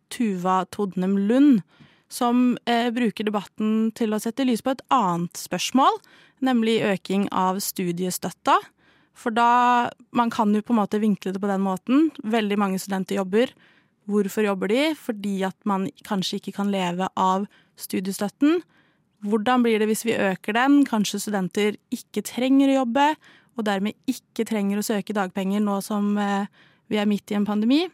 Tuva 0.10 0.63
Todnem 0.72 1.17
Lund, 1.27 1.60
som 2.07 2.57
eh, 2.65 2.88
bruker 2.95 3.27
debatten 3.27 3.91
til 3.91 4.15
å 4.15 4.22
sette 4.24 4.45
lys 4.48 4.63
på 4.63 4.72
et 4.72 4.81
annet 4.95 5.36
spørsmål, 5.36 6.00
nemlig 6.39 6.79
øking 6.88 7.27
av 7.36 7.60
studiestøtta. 7.60 8.55
For 9.12 9.36
da 9.36 9.91
Man 10.12 10.29
kan 10.29 10.53
jo 10.55 10.62
på 10.62 10.72
en 10.72 10.79
måte 10.79 11.01
vinkle 11.03 11.34
det 11.34 11.41
på 11.41 11.51
den 11.51 11.62
måten. 11.67 12.12
Veldig 12.24 12.57
mange 12.57 12.79
studenter 12.79 13.19
jobber. 13.19 13.51
Hvorfor 14.05 14.45
jobber 14.45 14.69
de? 14.69 14.93
Fordi 14.97 15.39
at 15.47 15.57
man 15.65 15.89
kanskje 16.05 16.39
ikke 16.39 16.55
kan 16.59 16.71
leve 16.74 17.07
av 17.17 17.47
studiestøtten. 17.79 18.62
Hvordan 19.25 19.63
blir 19.65 19.81
det 19.81 19.89
hvis 19.89 20.05
vi 20.05 20.17
øker 20.17 20.53
den? 20.53 20.83
Kanskje 20.85 21.24
studenter 21.24 21.77
ikke 21.93 22.24
trenger 22.25 22.71
å 22.71 22.79
jobbe, 22.83 23.09
og 23.55 23.65
dermed 23.65 23.97
ikke 24.09 24.45
trenger 24.47 24.79
å 24.79 24.85
søke 24.85 25.15
dagpenger 25.15 25.63
nå 25.63 25.79
som 25.83 26.13
eh, 26.21 26.50
vi 26.91 27.00
er 27.01 27.09
midt 27.09 27.31
i 27.31 27.38
en 27.39 27.47
pandemi. 27.47 27.85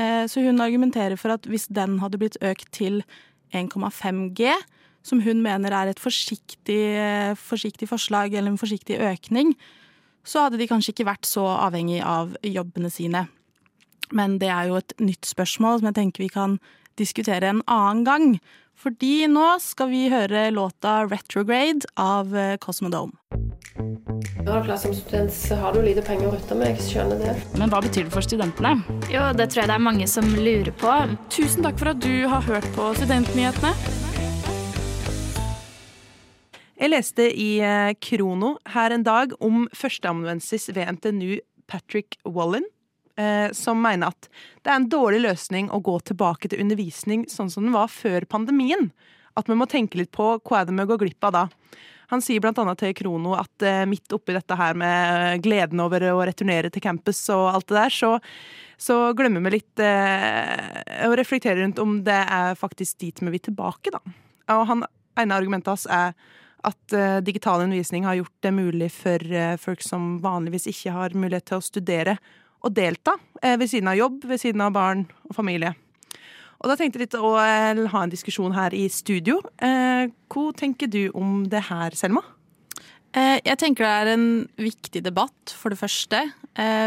Eh, 0.00 0.24
så 0.26 0.42
hun 0.42 0.62
argumenterer 0.64 1.18
for 1.20 1.36
at 1.36 1.46
hvis 1.46 1.68
den 1.70 1.98
hadde 2.02 2.18
blitt 2.18 2.40
økt 2.42 2.72
til 2.74 3.02
1,5 3.54 4.24
G, 4.38 4.54
som 5.06 5.20
hun 5.22 5.42
mener 5.44 5.74
er 5.74 5.92
et 5.92 6.00
forsiktig, 6.00 6.80
eh, 6.96 7.34
forsiktig 7.38 7.90
forslag 7.90 8.34
eller 8.34 8.54
en 8.54 8.60
forsiktig 8.60 8.98
økning, 9.02 9.54
så 10.24 10.46
hadde 10.46 10.58
de 10.60 10.70
kanskje 10.70 10.94
ikke 10.94 11.08
vært 11.10 11.26
så 11.26 11.44
avhengig 11.58 12.00
av 12.06 12.36
jobbene 12.46 12.90
sine. 12.94 13.26
Men 14.12 14.38
det 14.42 14.50
er 14.52 14.70
jo 14.70 14.78
et 14.80 14.94
nytt 15.00 15.26
spørsmål 15.28 15.80
som 15.80 15.90
jeg 15.90 15.98
tenker 15.98 16.26
vi 16.26 16.32
kan 16.32 16.58
diskutere 17.00 17.48
en 17.48 17.64
annen 17.66 18.04
gang. 18.04 18.28
Fordi 18.78 19.26
nå 19.30 19.56
skal 19.62 19.90
vi 19.92 20.08
høre 20.12 20.50
låta 20.52 21.02
'Retrograde' 21.06 21.88
av 21.96 22.32
Cosmodome. 22.60 23.16
Du 24.44 24.50
har 24.50 24.64
klart 24.64 24.80
som 24.80 24.94
student, 24.94 25.32
så 25.32 25.54
har 25.54 25.72
du 25.72 25.82
lite 25.82 26.02
penger 26.02 26.26
å 26.26 26.32
rutte 26.34 26.54
med. 26.58 26.72
Jeg 26.74 26.82
skjønner 26.88 27.20
det. 27.22 27.34
Men 27.60 27.70
hva 27.70 27.78
betyr 27.84 28.08
det 28.08 28.12
for 28.12 28.26
studentene? 28.26 28.72
Jo, 29.06 29.28
det 29.38 29.46
tror 29.52 29.62
jeg 29.62 29.70
det 29.70 29.76
er 29.76 29.84
mange 29.86 30.08
som 30.10 30.26
lurer 30.34 30.72
på. 30.80 30.94
Tusen 31.30 31.62
takk 31.62 31.78
for 31.78 31.92
at 31.92 32.00
du 32.02 32.26
har 32.26 32.42
hørt 32.48 32.66
på 32.74 32.88
Studentnyhetene. 32.98 33.70
Jeg 36.82 36.90
leste 36.90 37.28
i 37.30 37.62
eh, 37.62 37.94
Krono 38.02 38.56
her 38.74 38.90
en 38.90 39.04
dag 39.06 39.36
om 39.38 39.68
førsteamanuensis 39.78 40.66
ved 40.74 40.90
NTNU 40.96 41.36
Patrick 41.70 42.18
Wallin, 42.26 42.66
eh, 42.66 42.81
som 43.52 43.76
mener 43.82 44.08
at 44.08 44.28
det 44.64 44.70
er 44.72 44.78
en 44.78 44.86
dårlig 44.88 45.18
løsning 45.20 45.66
å 45.68 45.82
gå 45.84 45.98
tilbake 46.08 46.48
til 46.48 46.62
undervisning 46.64 47.26
sånn 47.28 47.50
som 47.52 47.66
den 47.66 47.74
var 47.74 47.90
før 47.92 48.24
pandemien. 48.24 48.88
At 49.36 49.50
vi 49.50 49.56
må 49.58 49.66
tenke 49.68 50.00
litt 50.00 50.12
på 50.16 50.38
hva 50.40 50.62
er 50.62 50.68
det 50.68 50.76
vi 50.78 50.86
går 50.88 51.02
glipp 51.04 51.28
av 51.28 51.34
da. 51.36 51.42
Han 52.12 52.20
sier 52.20 52.44
annet 52.44 52.80
til 52.80 52.92
Krono 52.92 53.32
at 53.40 53.64
eh, 53.64 53.86
midt 53.88 54.12
oppi 54.12 54.34
dette 54.36 54.56
her 54.58 54.76
med 54.76 55.40
gleden 55.44 55.80
over 55.80 56.04
å 56.10 56.18
returnere 56.20 56.68
til 56.68 56.84
campus 56.84 57.22
og 57.32 57.46
alt 57.54 57.70
det 57.70 57.78
der, 57.78 57.94
så, 57.94 58.10
så 58.76 58.96
glemmer 59.16 59.40
vi 59.46 59.54
litt 59.54 59.80
eh, 59.80 61.06
å 61.08 61.16
reflektere 61.16 61.62
rundt 61.62 61.80
om 61.80 62.02
det 62.04 62.18
er 62.20 62.58
faktisk 62.60 63.00
dit 63.00 63.22
vi 63.22 63.32
vil 63.32 63.44
tilbake, 63.48 63.94
da. 63.94 64.02
Og 64.52 64.66
han 64.68 64.84
ene 65.16 65.38
argumentet 65.40 65.72
hans 65.72 65.88
er 65.88 66.12
at 66.62 66.94
uh, 66.94 67.18
digital 67.24 67.64
undervisning 67.64 68.04
har 68.06 68.20
gjort 68.20 68.44
det 68.44 68.52
mulig 68.54 68.86
for 68.94 69.24
uh, 69.34 69.56
folk 69.58 69.80
som 69.82 70.20
vanligvis 70.22 70.68
ikke 70.70 70.92
har 70.94 71.16
mulighet 71.16 71.48
til 71.50 71.58
å 71.58 71.64
studere, 71.64 72.14
å 72.62 72.70
delta 72.72 73.16
uh, 73.18 73.56
ved 73.60 73.68
siden 73.70 73.90
av 73.92 73.98
jobb, 73.98 74.22
ved 74.30 74.40
siden 74.42 74.64
av 74.64 74.74
barn 74.76 75.06
og 75.28 75.36
familie. 75.36 75.74
Og 76.62 76.70
da 76.70 76.76
tenkte 76.78 77.00
jeg 77.00 77.08
litt 77.08 77.18
å 77.18 77.34
ha 77.34 78.02
en 78.04 78.12
diskusjon 78.12 78.54
her 78.54 78.70
i 78.70 78.84
studio. 78.86 79.40
hva 79.58 80.44
tenker 80.54 80.86
du 80.86 81.10
om 81.10 81.42
det 81.50 81.64
her, 81.66 81.90
Selma? 81.98 82.22
Jeg 83.10 83.58
tenker 83.58 83.82
det 83.82 83.90
er 83.90 84.10
en 84.12 84.28
viktig 84.54 85.02
debatt, 85.02 85.56
for 85.58 85.74
det 85.74 85.80
første. 85.80 86.20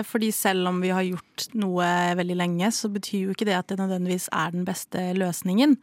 Fordi 0.07 0.29
selv 0.31 0.71
om 0.71 0.79
vi 0.79 0.93
har 0.95 1.03
gjort 1.03 1.49
noe 1.59 1.89
veldig 2.15 2.37
lenge, 2.39 2.71
så 2.71 2.87
betyr 2.87 3.25
jo 3.25 3.35
ikke 3.35 3.49
det 3.49 3.57
at 3.59 3.67
det 3.67 3.81
nødvendigvis 3.81 4.29
er 4.31 4.55
den 4.55 4.63
beste 4.63 5.09
løsningen. 5.19 5.75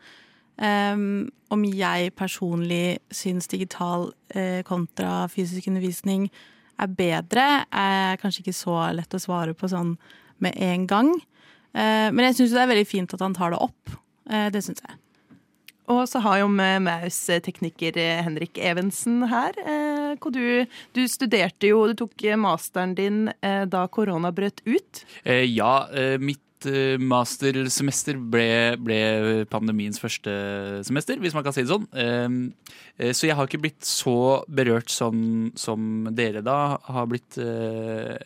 Um, 0.56 1.28
om 1.52 1.62
jeg 1.68 2.14
personlig 2.16 2.96
syns 3.12 3.52
digital 3.52 4.08
kontra 4.64 5.26
fysisk 5.28 5.68
undervisning 5.68 6.30
er 6.80 6.96
bedre, 6.96 7.46
er 7.68 8.18
kanskje 8.22 8.44
ikke 8.44 8.56
så 8.56 8.78
lett 8.96 9.14
å 9.14 9.20
svare 9.22 9.54
på 9.56 9.70
sånn 9.70 9.94
med 10.42 10.56
en 10.56 10.88
gang. 10.90 11.12
Uh, 11.72 12.08
men 12.12 12.26
jeg 12.28 12.40
syns 12.40 12.56
det 12.56 12.64
er 12.64 12.72
veldig 12.72 12.88
fint 12.88 13.14
at 13.16 13.22
han 13.24 13.36
tar 13.36 13.54
det 13.54 13.62
opp. 13.64 13.94
Uh, 14.30 14.48
det 14.52 14.64
syns 14.64 14.82
jeg. 14.84 14.98
Og 15.92 16.04
så 16.08 16.22
har 16.24 16.38
jo 16.40 16.48
med 16.48 16.84
Maus 16.86 17.18
tekniker 17.44 17.96
Henrik 18.22 18.56
Evensen 18.62 19.24
her. 19.28 19.56
Du, 20.22 20.62
du, 20.94 21.00
studerte 21.10 21.68
jo, 21.72 21.82
du 21.90 21.96
tok 21.98 22.22
masteren 22.38 22.94
din 22.96 23.24
da 23.42 23.82
korona 23.92 24.30
brøt 24.32 24.62
ut. 24.62 25.02
Ja, 25.26 25.72
mitt 26.22 26.40
Eh, 26.68 26.98
mastersemester 27.00 28.18
ble, 28.32 28.76
ble, 28.82 28.98
pandemiens 29.50 30.00
første 30.00 30.32
semester, 30.86 31.20
hvis 31.22 31.34
man 31.36 31.44
kan 31.46 31.54
si 31.54 31.64
det 31.64 31.72
sånn. 31.72 31.88
Ehm, 31.98 32.38
eh, 32.98 33.12
så 33.16 33.28
jeg 33.28 33.38
har 33.38 33.48
ikke 33.48 33.62
blitt 33.64 33.86
så 33.86 34.42
berørt 34.48 34.92
som, 34.92 35.50
som 35.58 36.08
dere 36.14 36.44
da 36.44 36.78
har 36.88 37.10
blitt 37.10 37.38
eh, 37.42 38.16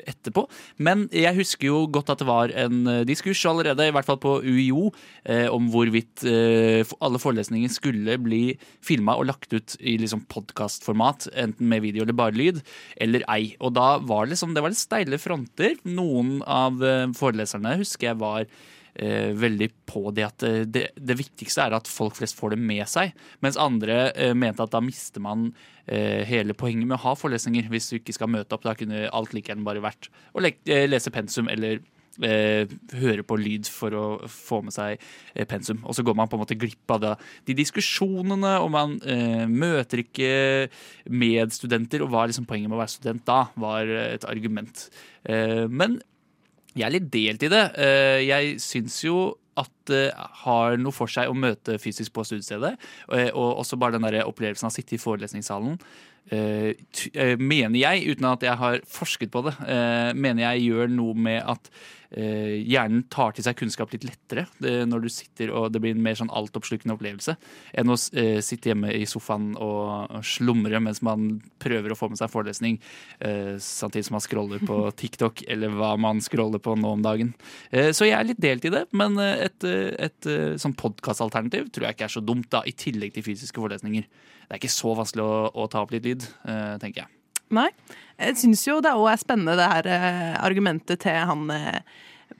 etterpå. 0.00 0.46
Men 0.82 1.06
jeg 1.14 1.36
husker 1.36 1.68
jo 1.68 1.84
godt 1.92 2.12
at 2.12 2.22
det 2.22 2.28
var 2.28 2.52
en 2.64 2.86
eh, 2.90 3.02
diskurs 3.08 3.42
allerede, 3.48 3.88
i 3.88 3.94
hvert 3.94 4.08
fall 4.08 4.20
på 4.22 4.38
UiO, 4.44 4.90
eh, 5.24 5.48
om 5.52 5.68
hvorvidt 5.72 6.24
eh, 6.28 6.94
alle 7.02 7.20
forelesninger 7.22 7.72
skulle 7.72 8.18
bli 8.22 8.42
filma 8.84 9.16
og 9.18 9.28
lagt 9.30 9.54
ut 9.54 9.76
i 9.80 9.96
liksom 10.00 10.24
podkastformat, 10.32 11.30
enten 11.38 11.70
med 11.70 11.84
video 11.86 12.06
eller 12.06 12.18
bare 12.18 12.36
lyd, 12.36 12.62
eller 13.00 13.26
ei. 13.32 13.54
Og 13.60 13.74
da 13.78 13.96
var 14.02 14.26
det 14.26 14.36
liksom, 14.36 14.54
det 14.56 14.64
var 14.64 14.74
litt 14.74 14.82
steile 14.82 15.20
fronter. 15.22 15.78
Noen 15.88 16.40
av 16.46 16.80
foreleserne 17.16 17.76
husker 17.80 18.12
jeg 18.12 18.22
var 18.22 18.46
veldig 18.94 19.70
på 19.88 20.10
det 20.14 20.26
at 20.26 20.44
eh, 20.46 20.62
det, 20.68 20.86
det, 20.96 21.16
viktigste 21.20 21.64
er 21.64 21.76
at 21.76 21.88
folk 21.90 22.18
flest 22.18 22.36
får 22.38 22.54
det 22.54 22.60
med 22.60 22.84
seg. 22.90 23.14
Mens 23.44 23.60
andre 23.60 24.10
eh, 24.12 24.34
mente 24.36 24.64
at 24.64 24.74
da 24.74 24.82
mister 24.84 25.22
man 25.24 25.50
eh, 25.86 26.22
hele 26.28 26.56
poenget 26.58 26.88
med 26.88 26.98
å 26.98 27.04
ha 27.06 27.16
forelesninger. 27.18 27.70
Hvis 27.72 27.92
du 27.92 27.98
ikke 28.00 28.16
skal 28.16 28.32
møte 28.32 28.56
opp, 28.56 28.66
da 28.66 28.76
kunne 28.78 29.08
alt 29.08 29.34
like 29.36 29.52
gjerne 29.52 29.66
bare 29.66 29.84
vært 29.84 30.12
å 30.32 30.44
le 30.44 30.54
eh, 30.68 30.84
lese 30.90 31.12
pensum 31.14 31.48
eller 31.52 31.80
eh, 32.20 32.68
høre 33.00 33.24
på 33.24 33.40
lyd 33.40 33.70
for 33.72 33.96
å 33.96 34.04
få 34.28 34.60
med 34.66 34.76
seg 34.76 35.00
pensum. 35.48 35.80
Og 35.88 35.96
så 35.96 36.04
går 36.04 36.18
man 36.18 36.28
på 36.28 36.36
en 36.36 36.44
måte 36.44 36.60
glipp 36.60 36.92
av 36.92 37.02
det. 37.04 37.16
de 37.48 37.58
diskusjonene, 37.62 38.58
og 38.60 38.72
man 38.76 38.98
møter 39.48 40.04
ikke 40.04 40.32
medstudenter. 41.08 42.04
Og 42.04 42.12
hva 42.12 42.26
er 42.26 42.34
liksom 42.34 42.48
poenget 42.48 42.68
med 42.68 42.76
å 42.76 42.84
være 42.84 42.96
student 42.98 43.24
da, 43.28 43.46
var 43.56 43.88
et 43.88 44.28
argument. 44.28 44.90
men 45.24 46.02
jeg 46.74 46.86
er 46.86 46.94
litt 46.94 47.08
delt 47.12 47.46
i 47.46 47.52
det. 47.52 47.62
Eh, 47.80 48.18
jeg 48.26 48.58
syns 48.62 48.98
jo 49.04 49.16
at 49.60 49.72
det 49.90 50.06
har 50.44 50.78
noe 50.80 50.94
for 50.96 51.10
seg 51.12 51.28
å 51.28 51.36
møte 51.36 51.76
fysisk 51.80 52.14
på 52.16 52.24
studiestedet. 52.24 52.74
Eh, 53.12 53.28
og 53.30 53.60
også 53.62 53.78
bare 53.80 53.98
den 53.98 54.06
der 54.06 54.24
opplevelsen 54.24 54.68
av 54.68 54.72
å 54.72 54.76
sitte 54.76 54.96
i 54.96 55.02
forelesningssalen. 55.02 55.76
Eh, 56.32 56.78
mener 57.40 57.76
jeg, 57.80 58.06
uten 58.14 58.30
at 58.30 58.46
jeg 58.46 58.56
har 58.60 58.78
forsket 58.88 59.32
på 59.34 59.44
det, 59.48 59.56
mener 60.16 60.46
jeg 60.46 60.70
gjør 60.70 60.92
noe 60.94 61.18
med 61.18 61.42
at 61.42 61.68
eh, 61.68 61.82
hjernen 62.12 63.06
tar 63.12 63.32
til 63.32 63.44
seg 63.46 63.56
kunnskap 63.56 63.92
litt 63.94 64.04
lettere 64.04 64.44
det, 64.60 64.72
når 64.88 65.04
du 65.04 65.08
sitter 65.12 65.52
og 65.56 65.70
det 65.72 65.80
blir 65.82 65.94
en 65.96 66.02
mer 66.04 66.16
sånn 66.18 66.32
altoppslukende 66.32 66.96
opplevelse 66.96 67.36
enn 67.78 67.92
å 67.92 67.96
eh, 68.18 68.40
sitte 68.44 68.72
hjemme 68.72 68.92
i 68.94 69.06
sofaen 69.08 69.52
og, 69.56 70.20
slumre 70.26 70.80
mens 70.82 71.00
man 71.04 71.40
prøver 71.62 71.92
å 71.92 71.98
få 71.98 72.08
med 72.12 72.20
seg 72.20 72.30
forelesning 72.32 72.78
eh, 73.24 73.54
samtidig 73.62 74.06
som 74.08 74.16
man 74.18 74.24
scroller 74.24 74.62
på 74.66 74.78
TikTok 75.00 75.44
eller 75.50 75.72
hva 75.76 75.94
man 76.00 76.22
scroller 76.24 76.62
på 76.62 76.76
nå 76.78 76.94
om 76.96 77.04
dagen. 77.04 77.32
Eh, 77.70 77.90
så 77.96 78.08
jeg 78.08 78.18
er 78.18 78.28
litt 78.28 78.42
delt 78.42 78.66
i 78.68 78.74
det, 78.74 78.84
men 78.96 79.18
eh, 79.22 79.46
et, 79.48 79.58
et, 79.64 79.96
et 80.08 80.30
eh, 80.30 80.58
sånn 80.62 80.76
podkastalternativ 80.78 81.70
tror 81.72 81.88
jeg 81.88 81.98
ikke 81.98 82.10
er 82.10 82.16
så 82.18 82.24
dumt, 82.24 82.50
da, 82.52 82.62
i 82.66 82.76
tillegg 82.76 83.16
til 83.16 83.26
fysiske 83.26 83.62
forelesninger. 83.62 84.06
Det 84.44 84.54
er 84.54 84.62
ikke 84.62 84.72
så 84.72 84.94
vanskelig 84.98 85.24
å, 85.24 85.42
å 85.64 85.68
ta 85.72 85.84
opp 85.84 85.94
litt 85.94 86.06
lyd, 86.06 86.28
tenker 86.82 87.04
jeg. 87.04 87.21
Nei. 87.52 87.68
Jeg 88.22 88.38
syns 88.40 88.62
jo 88.68 88.78
det 88.84 88.92
òg 88.96 89.08
er 89.12 89.20
spennende 89.20 89.56
det 89.58 89.68
her 89.68 89.86
eh, 89.90 90.34
argumentet 90.40 91.00
til 91.02 91.16
han 91.28 91.50
eh, 91.52 91.80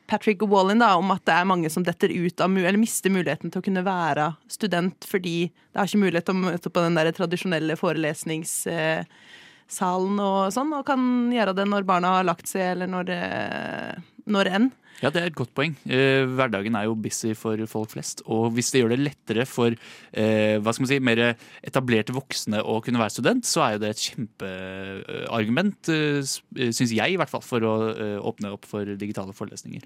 Patrick 0.08 0.40
Wallin 0.48 0.80
da, 0.82 0.96
om 1.00 1.10
at 1.14 1.24
det 1.28 1.34
er 1.34 1.44
mange 1.48 1.70
som 1.72 1.84
detter 1.86 2.10
ut 2.12 2.40
av, 2.40 2.56
eller 2.56 2.80
mister 2.80 3.10
muligheten 3.12 3.50
til 3.52 3.60
å 3.60 3.64
kunne 3.64 3.84
være 3.86 4.34
student 4.50 5.04
fordi 5.08 5.36
det 5.48 5.78
har 5.78 5.86
ikke 5.88 6.04
mulighet 6.04 6.26
til 6.28 6.36
å 6.36 6.44
møte 6.46 6.70
på 6.72 6.80
den 6.84 6.96
der 6.98 7.16
tradisjonelle 7.16 7.74
forelesningssalen 7.80 10.16
og 10.20 10.38
sånn, 10.54 10.72
og 10.76 10.88
kan 10.88 11.02
gjøre 11.32 11.56
det 11.56 11.66
når 11.70 11.82
barna 11.88 12.08
har 12.18 12.24
lagt 12.28 12.46
seg, 12.50 12.64
eller 12.74 12.88
når, 12.92 13.04
eh, 13.16 13.92
når 14.32 14.44
enn. 14.58 14.68
Ja, 15.02 15.10
det 15.10 15.18
er 15.18 15.30
et 15.32 15.38
godt 15.38 15.50
poeng. 15.56 15.72
Eh, 15.90 16.22
hverdagen 16.30 16.76
er 16.78 16.86
jo 16.86 16.94
busy 16.94 17.32
for 17.38 17.58
folk 17.70 17.90
flest. 17.90 18.22
Og 18.30 18.52
hvis 18.54 18.70
det 18.70 18.84
gjør 18.84 18.92
det 18.94 19.00
lettere 19.02 19.46
for 19.50 19.74
eh, 19.74 20.60
hva 20.62 20.74
skal 20.74 20.84
man 20.84 20.90
si, 20.92 20.98
mer 21.02 21.22
etablerte 21.66 22.14
voksne 22.14 22.60
å 22.62 22.78
kunne 22.86 23.02
være 23.02 23.16
student, 23.16 23.48
så 23.48 23.64
er 23.64 23.74
jo 23.74 23.82
det 23.82 23.90
et 23.90 24.04
kjempeargument, 24.06 25.90
eh, 25.90 26.22
syns 26.70 26.94
jeg 26.94 27.16
i 27.16 27.18
hvert 27.18 27.32
fall, 27.32 27.42
for 27.42 27.66
å 27.66 27.74
eh, 27.92 28.20
åpne 28.22 28.54
opp 28.54 28.68
for 28.70 28.94
digitale 29.00 29.34
forelesninger. 29.34 29.82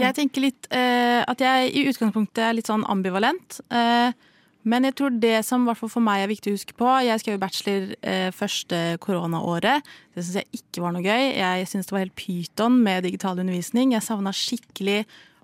Jeg 0.00 0.16
tenker 0.16 0.44
litt 0.44 0.68
eh, 0.72 1.20
at 1.24 1.40
jeg 1.40 1.72
i 1.72 1.86
utgangspunktet 1.90 2.44
er 2.46 2.54
litt 2.56 2.68
sånn 2.68 2.84
ambivalent. 2.92 3.60
Eh, 3.72 4.12
men 4.62 4.86
jeg 4.86 4.94
tror 4.98 5.16
det 5.22 5.40
som 5.46 5.66
for 5.74 6.02
meg 6.04 6.22
er 6.22 6.30
viktig 6.30 6.52
å 6.52 6.56
huske 6.56 6.76
på 6.78 6.86
Jeg 7.02 7.22
skrev 7.22 7.40
bachelor 7.42 7.88
eh, 8.06 8.28
første 8.34 8.78
koronaåret. 9.02 9.82
Det 10.14 10.22
syns 10.22 10.38
jeg 10.38 10.62
ikke 10.62 10.84
var 10.84 10.94
noe 10.94 11.02
gøy. 11.02 11.24
Jeg 11.34 11.68
syns 11.70 11.88
det 11.88 11.96
var 11.96 12.04
helt 12.04 12.18
pyton 12.18 12.78
med 12.84 13.02
digital 13.08 13.42
undervisning. 13.42 13.96
Jeg 13.96 14.06
savna 14.06 14.34
skikkelig 14.36 15.02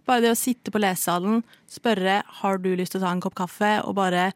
bare 0.09 0.25
det 0.25 0.33
å 0.33 0.39
sitte 0.39 0.73
på 0.73 0.81
lesesalen, 0.81 1.43
spørre 1.69 2.23
har 2.41 2.63
du 2.63 2.71
lyst 2.79 2.95
til 2.95 3.03
å 3.03 3.05
ta 3.05 3.13
en 3.13 3.21
kopp 3.21 3.37
kaffe, 3.37 3.75
og 3.85 3.99
bare 3.99 4.31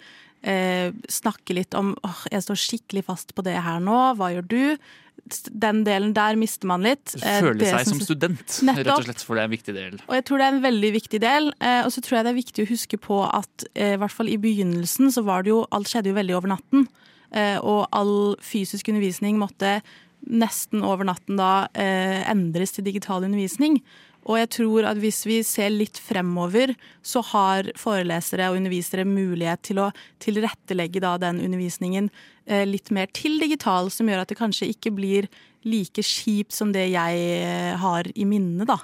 eh, 0.44 0.92
snakke 1.08 1.56
litt 1.56 1.76
om 1.78 1.94
åh, 2.04 2.26
jeg 2.32 2.44
står 2.44 2.60
skikkelig 2.60 3.06
fast 3.08 3.32
på 3.36 3.44
det 3.46 3.56
her 3.64 3.80
nå, 3.80 3.98
hva 4.18 4.32
gjør 4.34 4.50
du? 4.50 4.64
Den 5.54 5.84
delen 5.86 6.12
der 6.12 6.36
mister 6.36 6.66
man 6.66 6.82
litt. 6.82 7.14
Eh, 7.22 7.40
Føle 7.40 7.58
det 7.58 7.68
seg 7.70 7.86
som- 7.86 8.00
student, 8.00 8.46
Nettopp. 8.66 8.84
rett 8.84 8.98
og 8.98 9.04
slett, 9.06 9.22
for 9.24 9.34
det 9.36 9.40
er 9.40 9.44
en 9.44 9.54
viktig 9.56 9.74
del. 9.74 9.94
Og 10.08 10.14
jeg 10.18 10.24
tror 10.28 10.38
det 10.38 10.44
er 10.46 10.56
en 10.56 10.62
veldig 10.62 10.92
viktig 10.92 11.20
del. 11.20 11.52
Eh, 11.60 11.82
og 11.86 11.90
så 11.94 12.02
tror 12.02 12.16
jeg 12.18 12.24
det 12.24 12.32
er 12.32 12.40
viktig 12.42 12.66
å 12.66 12.70
huske 12.72 12.98
på 13.00 13.20
at 13.34 13.64
eh, 13.74 13.94
i 13.94 13.96
hvert 14.02 14.10
fall 14.10 14.28
i 14.28 14.36
begynnelsen 14.36 15.12
så 15.14 15.24
var 15.24 15.42
det 15.44 15.50
jo 15.54 15.66
Alt 15.72 15.86
skjedde 15.88 16.10
jo 16.12 16.18
veldig 16.18 16.36
over 16.36 16.48
natten. 16.56 16.88
Eh, 17.32 17.58
og 17.62 17.86
all 17.92 18.36
fysisk 18.44 18.88
undervisning 18.92 19.38
måtte 19.38 19.80
nesten 20.28 20.82
over 20.84 21.04
natten 21.04 21.36
da 21.36 21.66
eh, 21.74 22.22
endres 22.30 22.72
til 22.76 22.84
digital 22.84 23.24
undervisning. 23.24 23.80
Og 24.22 24.38
jeg 24.38 24.50
tror 24.54 24.86
at 24.86 25.00
hvis 25.02 25.22
vi 25.26 25.40
ser 25.46 25.72
litt 25.74 25.98
fremover, 25.98 26.74
så 27.02 27.22
har 27.32 27.72
forelesere 27.78 28.50
og 28.50 28.60
undervisere 28.60 29.06
mulighet 29.08 29.64
til 29.66 29.80
å 29.82 29.88
tilrettelegge 30.22 31.02
da 31.02 31.16
den 31.22 31.40
undervisningen 31.42 32.10
eh, 32.46 32.62
litt 32.68 32.92
mer 32.94 33.10
til 33.14 33.40
digital, 33.42 33.90
som 33.90 34.10
gjør 34.10 34.22
at 34.22 34.30
det 34.30 34.38
kanskje 34.38 34.70
ikke 34.70 34.94
blir 34.94 35.30
like 35.66 36.02
kjipt 36.06 36.54
som 36.54 36.70
det 36.74 36.88
jeg 36.92 37.26
eh, 37.42 37.72
har 37.82 38.10
i 38.14 38.26
minnet, 38.28 38.68
da. 38.70 38.78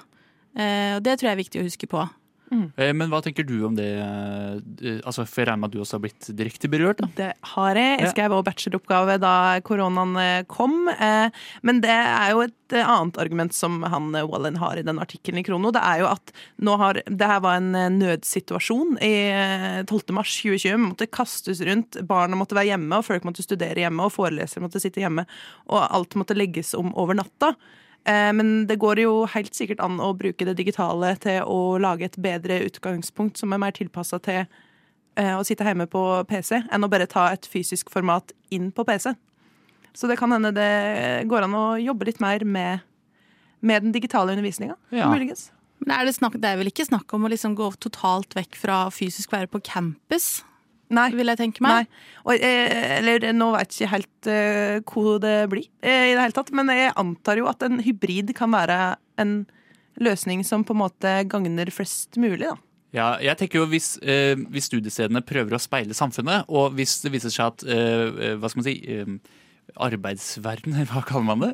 Eh, 0.58 0.96
Og 0.96 1.04
det 1.06 1.18
tror 1.18 1.30
jeg 1.30 1.36
er 1.36 1.44
viktig 1.44 1.62
å 1.62 1.68
huske 1.68 1.90
på. 1.90 2.02
Eh, 2.50 2.92
Men 2.96 3.10
hva 3.12 3.20
tenker 3.24 3.44
du 3.46 3.56
om 3.66 3.74
det? 3.76 3.88
eh, 4.00 5.00
Altså, 5.04 5.24
for 5.28 5.42
jeg 5.42 5.48
regner 5.50 5.62
med 5.62 5.68
at 5.70 5.76
du 5.76 5.80
også 5.82 5.98
har 5.98 6.04
blitt 6.04 6.28
direkte 6.36 6.68
berørt? 6.70 7.02
da? 7.02 7.08
Det 7.16 7.32
har 7.54 7.74
jeg. 7.80 8.00
Jeg 8.00 8.12
skrev 8.14 8.34
også 8.36 8.46
bacheloroppgave 8.48 9.18
da 9.22 9.34
koronaen 9.66 10.16
eh, 10.22 10.44
kom. 10.48 10.86
Men 11.62 11.80
det 11.84 11.92
er 11.94 12.30
jo 12.32 12.44
et 12.46 12.54
annet 12.78 13.16
argument 13.20 13.54
som 13.56 13.80
han 13.88 14.10
Wallen 14.28 14.58
har 14.60 14.76
i 14.76 14.84
den 14.84 14.98
artikkelen 15.00 15.40
i 15.40 15.44
Krono. 15.46 15.70
Det 15.72 15.80
er 15.80 16.02
jo 16.02 16.08
at 16.10 16.32
nå 16.60 16.76
har, 16.80 17.00
det 17.08 17.28
her 17.30 17.40
var 17.44 17.56
en 17.62 17.72
nødsituasjon 17.98 18.98
i 19.04 19.12
eh, 19.32 19.82
12. 19.88 20.12
mars 20.16 20.34
2020. 20.42 20.76
Man 20.76 20.92
måtte 20.92 21.08
kastes 21.10 21.60
rundt, 21.64 22.00
barna 22.08 22.36
måtte 22.38 22.56
være 22.58 22.72
hjemme, 22.74 22.98
og 23.00 23.06
folk 23.08 23.24
måtte 23.28 23.44
studere 23.44 23.84
hjemme, 23.84 24.04
og 24.04 24.14
forelesere 24.14 24.64
måtte 24.64 24.82
sitte 24.82 25.02
hjemme, 25.04 25.24
og 25.68 25.84
alt 25.86 26.16
måtte 26.20 26.36
legges 26.36 26.74
om 26.78 26.92
over 26.98 27.16
natta. 27.18 27.54
Eh, 28.08 28.32
Men 28.32 28.66
det 28.66 28.78
går 28.80 29.02
jo 29.04 29.12
helt 29.28 29.54
sikkert 29.54 29.82
an 29.84 30.00
å 30.00 30.14
bruke 30.16 30.46
det 30.48 30.56
digitale 30.58 31.14
til 31.20 31.42
å 31.44 31.76
lage 31.82 32.08
et 32.08 32.16
bedre 32.16 32.62
utgangspunkt 32.64 33.40
som 33.40 33.52
er 33.52 33.60
mer 33.60 33.76
tilpassa 33.76 34.20
til 34.24 34.46
eh, 35.18 35.34
å 35.36 35.44
sitte 35.44 35.66
hjemme 35.66 35.88
på 35.90 36.04
PC, 36.30 36.62
enn 36.72 36.86
å 36.86 36.90
bare 36.90 37.08
ta 37.10 37.28
et 37.34 37.48
fysisk 37.48 37.92
format 37.92 38.32
inn 38.54 38.70
på 38.72 38.86
PC. 38.88 39.12
Så 39.92 40.08
det 40.08 40.18
kan 40.20 40.32
hende 40.32 40.54
det 40.54 41.26
går 41.28 41.48
an 41.48 41.56
å 41.58 41.66
jobbe 41.82 42.08
litt 42.08 42.20
mer 42.22 42.44
med, 42.46 42.84
med 43.60 43.82
den 43.82 43.92
digitale 43.92 44.32
undervisninga. 44.32 44.76
Ja. 44.94 45.10
Muligens. 45.10 45.50
Men 45.82 45.94
er 45.94 46.08
det, 46.08 46.16
snakk, 46.16 46.36
det 46.40 46.48
er 46.48 46.58
vel 46.58 46.70
ikke 46.70 46.86
snakk 46.86 47.12
om 47.14 47.26
å 47.26 47.30
liksom 47.30 47.54
gå 47.58 47.68
totalt 47.82 48.34
vekk 48.34 48.56
fra 48.58 48.78
fysisk 48.94 49.34
være 49.34 49.50
på 49.50 49.60
campus? 49.66 50.40
Nei. 50.94 51.08
Vil 51.12 51.28
jeg 51.32 51.40
tenke 51.40 51.64
meg. 51.64 51.84
Nei. 51.84 52.06
Og, 52.24 52.32
eh, 52.34 52.98
eller 52.98 53.28
nå 53.36 53.50
vet 53.56 53.74
jeg 53.74 53.86
ikke 53.86 53.92
helt 53.92 54.30
uh, 54.30 54.78
hvor 54.88 55.18
det 55.22 55.36
blir, 55.52 55.68
eh, 55.84 56.10
i 56.10 56.14
det 56.14 56.22
hele 56.22 56.36
tatt, 56.36 56.52
men 56.56 56.72
jeg 56.72 56.94
antar 56.96 57.40
jo 57.40 57.48
at 57.50 57.64
en 57.66 57.82
hybrid 57.84 58.32
kan 58.38 58.52
være 58.54 58.96
en 59.20 59.34
løsning 59.98 60.44
som 60.46 60.64
på 60.64 60.76
en 60.76 60.82
måte 60.84 61.12
gagner 61.28 61.70
flest 61.74 62.16
mulig, 62.20 62.46
da. 62.46 62.56
Ja, 62.96 63.08
jeg 63.20 63.36
tenker 63.36 63.60
jo 63.60 63.66
hvis, 63.68 63.98
eh, 64.00 64.38
hvis 64.48 64.70
studiestedene 64.70 65.20
prøver 65.26 65.56
å 65.56 65.60
speile 65.60 65.96
samfunnet, 65.96 66.48
og 66.48 66.72
hvis 66.78 67.02
det 67.02 67.12
viser 67.12 67.34
seg 67.34 67.52
at 67.52 67.64
eh, 67.68 68.36
hva 68.40 68.48
skal 68.48 68.62
man 68.62 68.68
si 68.68 68.76
eh, 68.88 69.10
arbeidsverden, 69.76 70.76
hva 70.90 71.02
kaller 71.06 71.26
man 71.28 71.42
det? 71.42 71.50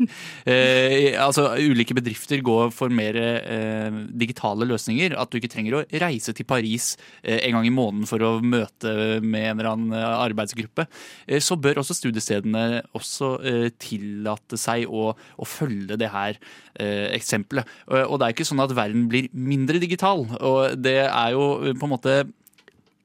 Eh, 0.50 1.14
altså 1.20 1.50
Ulike 1.60 1.96
bedrifter 1.96 2.42
går 2.44 2.72
for 2.74 2.92
mer 2.94 3.18
eh, 3.18 3.98
digitale 4.14 4.68
løsninger. 4.68 5.16
At 5.18 5.32
du 5.32 5.40
ikke 5.40 5.52
trenger 5.52 5.78
å 5.78 5.84
reise 6.04 6.34
til 6.36 6.48
Paris 6.48 6.94
eh, 7.22 7.40
en 7.40 7.58
gang 7.58 7.68
i 7.68 7.74
måneden 7.74 8.08
for 8.10 8.22
å 8.24 8.36
møte 8.44 8.94
med 9.24 9.50
en 9.50 9.58
eller 9.58 9.70
annen 9.72 9.96
eh, 9.98 10.06
arbeidsgruppe. 10.28 10.86
Eh, 11.26 11.42
så 11.44 11.58
bør 11.60 11.82
også 11.82 11.98
studiestedene 11.98 12.84
også 12.96 13.34
eh, 13.42 13.68
tillate 13.82 14.60
seg 14.60 14.88
å, 14.88 15.10
å 15.14 15.48
følge 15.48 15.98
det 16.00 16.12
her 16.14 16.38
eksempelet. 16.74 17.68
Og, 17.86 18.16
det 18.18 18.26
er 18.26 18.32
ikke 18.34 18.46
sånn 18.48 18.62
at 18.64 18.72
verden 18.74 19.04
blir 19.06 19.28
mindre 19.30 19.78
digital. 19.78 20.24
Og 20.42 20.74
det 20.82 21.04
er 21.04 21.28
jo 21.36 21.44
på 21.78 21.86
en 21.86 21.92
måte 21.92 22.16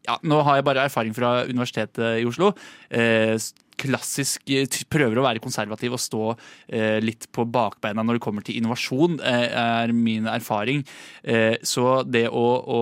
ja, 0.10 0.18
nå 0.26 0.42
har 0.46 0.60
jeg 0.60 0.68
bare 0.68 0.86
erfaring 0.90 1.16
fra 1.16 1.44
Universitetet 1.50 2.22
i 2.22 2.28
Oslo. 2.28 2.54
Eh, 2.90 3.36
klassisk 3.80 4.52
eh, 4.54 4.68
prøver 4.92 5.20
å 5.20 5.26
være 5.26 5.44
konservativ 5.44 5.96
og 5.96 6.04
stå 6.04 6.24
eh, 6.32 7.00
litt 7.04 7.30
på 7.36 7.48
bakbeina 7.50 8.06
når 8.06 8.20
det 8.20 8.26
kommer 8.26 8.46
til 8.46 8.60
innovasjon, 8.60 9.20
eh, 9.24 9.48
er 9.50 9.96
min 9.96 10.30
erfaring. 10.30 10.86
Eh, 11.24 11.56
så 11.66 12.02
det 12.08 12.28
å, 12.30 12.48
å 12.60 12.82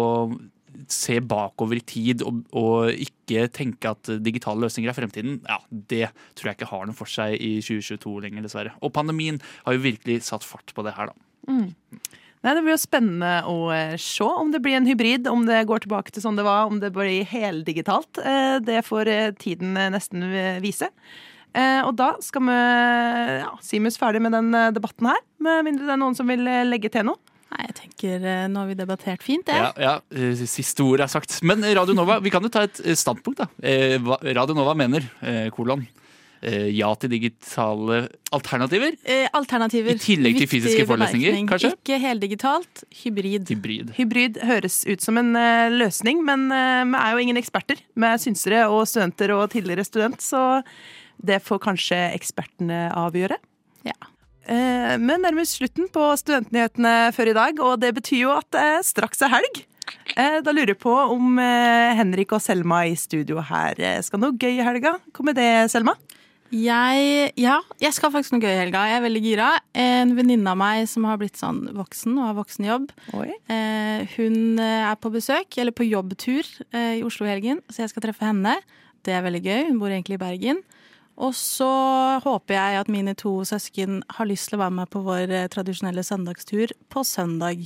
se 0.91 1.17
bakover 1.25 1.79
i 1.79 1.85
tid 1.87 2.21
og, 2.25 2.43
og 2.57 2.91
ikke 2.93 3.47
tenke 3.53 3.91
at 3.91 4.11
digitale 4.23 4.61
løsninger 4.65 4.91
er 4.91 4.97
fremtiden, 4.97 5.39
ja, 5.47 5.57
det 5.71 6.05
tror 6.37 6.51
jeg 6.51 6.59
ikke 6.59 6.71
har 6.71 6.85
noe 6.87 6.97
for 6.97 7.09
seg 7.11 7.37
i 7.41 7.57
2022 7.65 8.13
lenger, 8.27 8.45
dessverre. 8.45 8.75
Og 8.81 8.93
pandemien 8.95 9.39
har 9.65 9.77
jo 9.77 9.85
virkelig 9.87 10.21
satt 10.29 10.45
fart 10.47 10.75
på 10.75 10.85
det 10.85 10.95
her, 10.97 11.11
da. 11.11 11.27
Mm. 11.47 11.71
Nei, 12.47 12.53
Det 12.55 12.61
blir 12.63 12.77
jo 12.77 12.79
spennende 12.79 13.31
å 13.51 13.55
eh, 13.75 13.97
se 13.99 14.23
om 14.23 14.53
det 14.53 14.61
blir 14.63 14.77
en 14.77 14.85
hybrid, 14.87 15.25
om 15.27 15.41
det 15.43 15.65
går 15.67 15.83
tilbake 15.83 16.13
til 16.15 16.23
sånn 16.23 16.37
det 16.39 16.45
var, 16.47 16.69
om 16.69 16.77
det 16.79 16.93
blir 16.95 17.25
heldigitalt. 17.27 18.21
Eh, 18.23 18.59
Det 18.63 18.85
får 18.87 19.09
eh, 19.11 19.31
tiden 19.35 19.75
nesten 19.75 20.23
vise. 20.63 20.87
Eh, 21.51 21.81
Og 21.83 21.91
da 21.99 22.13
skal 22.23 22.45
vi 22.47 22.55
ja, 23.43 23.51
Simus 23.59 23.99
ferdig 23.99 24.23
med 24.23 24.31
den 24.37 24.55
debatten 24.77 25.11
her, 25.11 25.19
med 25.43 25.67
mindre 25.67 25.89
det 25.89 25.97
er 25.97 25.99
noen 26.05 26.15
som 26.15 26.31
vil 26.31 26.47
legge 26.71 26.93
til 26.93 27.09
noe. 27.09 27.19
Nei, 27.51 27.65
jeg 27.67 27.75
tenker 27.81 28.23
nå 28.51 28.63
har 28.63 28.71
vi 28.71 28.79
debattert 28.79 29.23
fint, 29.23 29.47
jeg. 29.51 29.67
Ja, 29.79 29.99
ja, 30.11 30.39
Siste 30.47 30.83
ord 30.87 31.03
er 31.03 31.11
sagt. 31.11 31.35
Men 31.47 31.63
Radio 31.63 31.95
Nova, 31.95 32.21
vi 32.23 32.31
kan 32.31 32.43
jo 32.43 32.51
ta 32.51 32.63
et 32.67 32.79
standpunkt, 32.99 33.43
da. 33.43 33.51
Eh, 33.59 33.95
hva 34.03 34.19
Radio 34.23 34.55
Nova 34.55 34.75
mener, 34.75 35.03
eh, 35.19 35.47
kolon. 35.55 35.83
Eh, 36.41 36.67
Ja 36.75 36.89
til 36.95 37.09
digitale 37.13 38.07
alternativer. 38.35 38.97
Eh, 39.05 39.27
alternativer. 39.37 39.95
I 39.95 40.03
tillegg 40.03 40.37
til 40.41 40.49
fysiske 40.51 40.85
forelesninger, 40.89 41.37
kanskje? 41.49 41.73
Ikke 41.77 41.99
heldigitalt, 42.03 42.83
hybrid. 43.03 43.47
Hybrid. 43.49 43.95
Hybrid 43.97 44.41
høres 44.47 44.81
ut 44.87 45.01
som 45.01 45.17
en 45.21 45.35
eh, 45.35 45.69
løsning, 45.73 46.23
men 46.25 46.47
vi 46.49 46.99
er 47.01 47.15
jo 47.15 47.23
ingen 47.25 47.39
eksperter. 47.41 47.81
Vi 47.95 48.07
er 48.07 48.21
synsere 48.21 48.67
og 48.69 48.85
studenter 48.89 49.33
og 49.37 49.49
tidligere 49.53 49.85
student, 49.87 50.21
så 50.21 50.61
det 51.17 51.41
får 51.45 51.63
kanskje 51.63 51.97
ekspertene 52.13 52.87
avgjøre. 52.93 53.39
Ja. 53.87 53.95
Eh, 54.47 54.93
Vi 54.97 55.17
nærmer 55.17 55.41
oss 55.43 55.57
slutten 55.57 55.89
på 55.91 56.03
studentnyhetene 56.19 57.11
før 57.15 57.31
i 57.33 57.37
dag, 57.37 57.59
og 57.63 57.79
det 57.81 57.93
betyr 57.97 58.21
jo 58.27 58.35
at 58.37 58.47
det 58.53 58.85
straks 58.87 59.21
er 59.25 59.33
helg. 59.33 59.63
Eh, 60.15 60.39
Da 60.43 60.51
lurer 60.51 60.73
jeg 60.73 60.79
på 60.83 60.91
om 60.93 61.37
eh, 61.39 61.95
Henrik 61.95 62.33
og 62.35 62.41
Selma 62.43 62.81
i 62.87 62.95
studio 62.99 63.39
her 63.43 63.79
eh, 63.79 64.01
skal 64.03 64.19
noe 64.19 64.35
gøy 64.35 64.57
i 64.59 64.65
helga. 64.65 64.97
Kommer 65.15 65.35
det, 65.35 65.69
Selma? 65.71 65.95
Jeg, 66.53 67.31
ja, 67.35 67.57
jeg 67.81 67.95
skal 67.95 68.11
faktisk 68.13 68.35
noe 68.35 68.43
gøy 68.45 68.53
i 68.53 68.59
helga. 68.61 68.85
Jeg 68.87 68.99
er 68.99 69.03
veldig 69.03 69.21
gira. 69.23 69.49
En 69.75 70.13
venninne 70.15 70.53
av 70.53 70.59
meg 70.59 70.85
som 70.87 71.07
har 71.09 71.19
blitt 71.19 71.39
sånn 71.39 71.65
voksen 71.75 72.15
og 72.15 72.29
har 72.29 72.37
voksenjobb, 72.37 72.89
eh, 73.51 74.07
hun 74.15 74.59
eh, 74.63 74.87
er 74.87 74.95
på 75.01 75.11
besøk, 75.11 75.59
eller 75.59 75.75
på 75.75 75.89
jobbtur, 75.89 76.47
eh, 76.71 76.99
i 77.01 77.05
Oslo 77.07 77.27
i 77.27 77.33
helgen, 77.33 77.59
så 77.67 77.83
jeg 77.83 77.91
skal 77.91 78.07
treffe 78.07 78.27
henne. 78.29 78.55
Det 79.03 79.15
er 79.15 79.25
veldig 79.25 79.43
gøy. 79.43 79.61
Hun 79.69 79.81
bor 79.81 79.91
egentlig 79.91 80.17
i 80.17 80.23
Bergen. 80.23 80.63
Og 81.17 81.33
så 81.33 81.67
håper 82.21 82.53
jeg 82.53 82.79
at 82.79 82.91
mine 82.93 83.15
to 83.17 83.39
søsken 83.47 84.03
har 84.19 84.29
lyst 84.29 84.51
til 84.51 84.59
å 84.59 84.63
være 84.67 84.75
med 84.83 84.91
på 84.93 85.01
vår 85.05 85.33
eh, 85.33 85.49
tradisjonelle 85.51 86.05
søndagstur 86.05 86.73
på 86.93 87.03
søndag. 87.07 87.65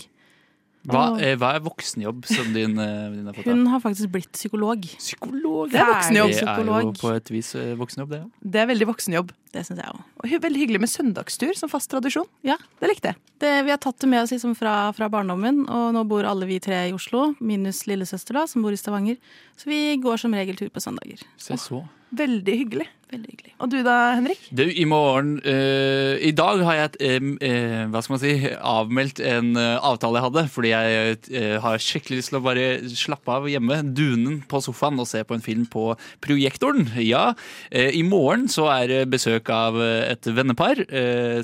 Hva, 0.89 1.01
eh, 1.21 1.35
hva 1.37 1.51
er 1.55 1.61
voksenjobb 1.61 2.23
som 2.25 2.47
din 2.55 2.79
eh, 2.81 3.25
har 3.27 3.35
fått? 3.37 3.45
hun 3.45 3.67
har 3.69 3.79
faktisk 3.83 4.09
blitt 4.09 4.31
psykolog. 4.33 4.81
Psykolog? 4.97 5.69
Det 5.69 5.77
er 5.77 5.85
voksenjobb. 5.91 6.31
Det 6.31 6.41
er 6.41 6.47
jo 6.47 6.55
Psykolog. 6.55 6.95
på 6.97 7.11
et 7.15 7.29
vis 7.29 7.51
eh, 7.55 7.75
voksenjobb, 7.77 8.09
det. 8.15 8.19
Ja. 8.23 8.49
Det 8.55 8.61
er 8.63 8.69
veldig 8.71 8.87
voksenjobb. 8.89 9.31
Det 9.53 9.65
syns 9.67 9.81
jeg 9.83 9.93
òg. 9.93 10.01
Og 10.23 10.25
hy- 10.31 10.39
veldig 10.41 10.61
hyggelig 10.63 10.79
med 10.81 10.89
søndagstur 10.89 11.53
som 11.59 11.69
fast 11.69 11.91
tradisjon. 11.91 12.25
Ja. 12.47 12.57
Det 12.81 12.89
likte 12.89 13.11
jeg. 13.13 13.21
Det, 13.43 13.51
vi 13.67 13.69
har 13.75 13.77
tatt 13.83 13.99
det 14.01 14.09
med 14.09 14.23
oss 14.23 14.31
liksom 14.33 14.55
fra, 14.57 14.91
fra 14.97 15.09
barndommen, 15.11 15.63
og 15.69 15.93
nå 15.93 16.03
bor 16.09 16.25
alle 16.25 16.45
vi 16.49 16.57
tre 16.63 16.87
i 16.89 16.93
Oslo, 16.97 17.35
minus 17.39 17.83
lillesøster 17.85 18.33
da, 18.39 18.47
som 18.49 18.61
bor 18.65 18.73
i 18.73 18.79
Stavanger. 18.79 19.17
Så 19.57 19.69
vi 19.69 19.97
går 20.01 20.17
som 20.17 20.33
regel 20.33 20.55
tur 20.57 20.69
på 20.73 20.81
søndager. 20.81 21.21
Se 21.37 21.57
så. 21.61 21.83
Veldig 22.11 22.57
hyggelig. 22.57 22.87
Veldig 23.11 23.33
hyggelig. 23.33 23.51
Og 23.61 23.69
du 23.69 23.77
da, 23.83 23.95
Henrik? 24.15 24.43
Du, 24.55 24.63
i 24.63 24.85
morgen 24.87 25.33
eh, 25.47 26.15
I 26.23 26.31
dag 26.35 26.61
har 26.63 26.77
jeg 26.77 26.89
et, 26.89 27.33
eh, 27.43 27.81
hva 27.91 28.01
skal 28.01 28.15
man 28.15 28.21
si, 28.21 28.31
avmeldt 28.71 29.19
en 29.27 29.51
eh, 29.59 29.75
avtale 29.83 30.17
jeg 30.17 30.25
hadde. 30.29 30.43
Fordi 30.53 30.71
jeg 30.71 31.17
eh, 31.35 31.57
har 31.61 31.83
skikkelig 31.83 32.21
lyst 32.21 32.31
til 32.31 32.39
å 32.39 32.43
bare 32.45 32.65
slappe 32.87 33.35
av 33.35 33.49
hjemme, 33.51 33.81
dunen 33.97 34.39
på 34.47 34.63
sofaen 34.63 35.01
og 35.03 35.09
se 35.11 35.25
på 35.27 35.35
en 35.35 35.43
film 35.43 35.67
på 35.71 35.89
projektoren. 36.23 36.87
Ja, 37.03 37.33
eh, 37.69 37.91
i 37.99 38.05
morgen 38.07 38.47
så 38.51 38.69
er 38.71 38.87
det 38.93 39.01
besøk 39.11 39.51
av 39.51 39.81
eh, 39.83 40.13
et 40.13 40.31
vennepar 40.31 40.85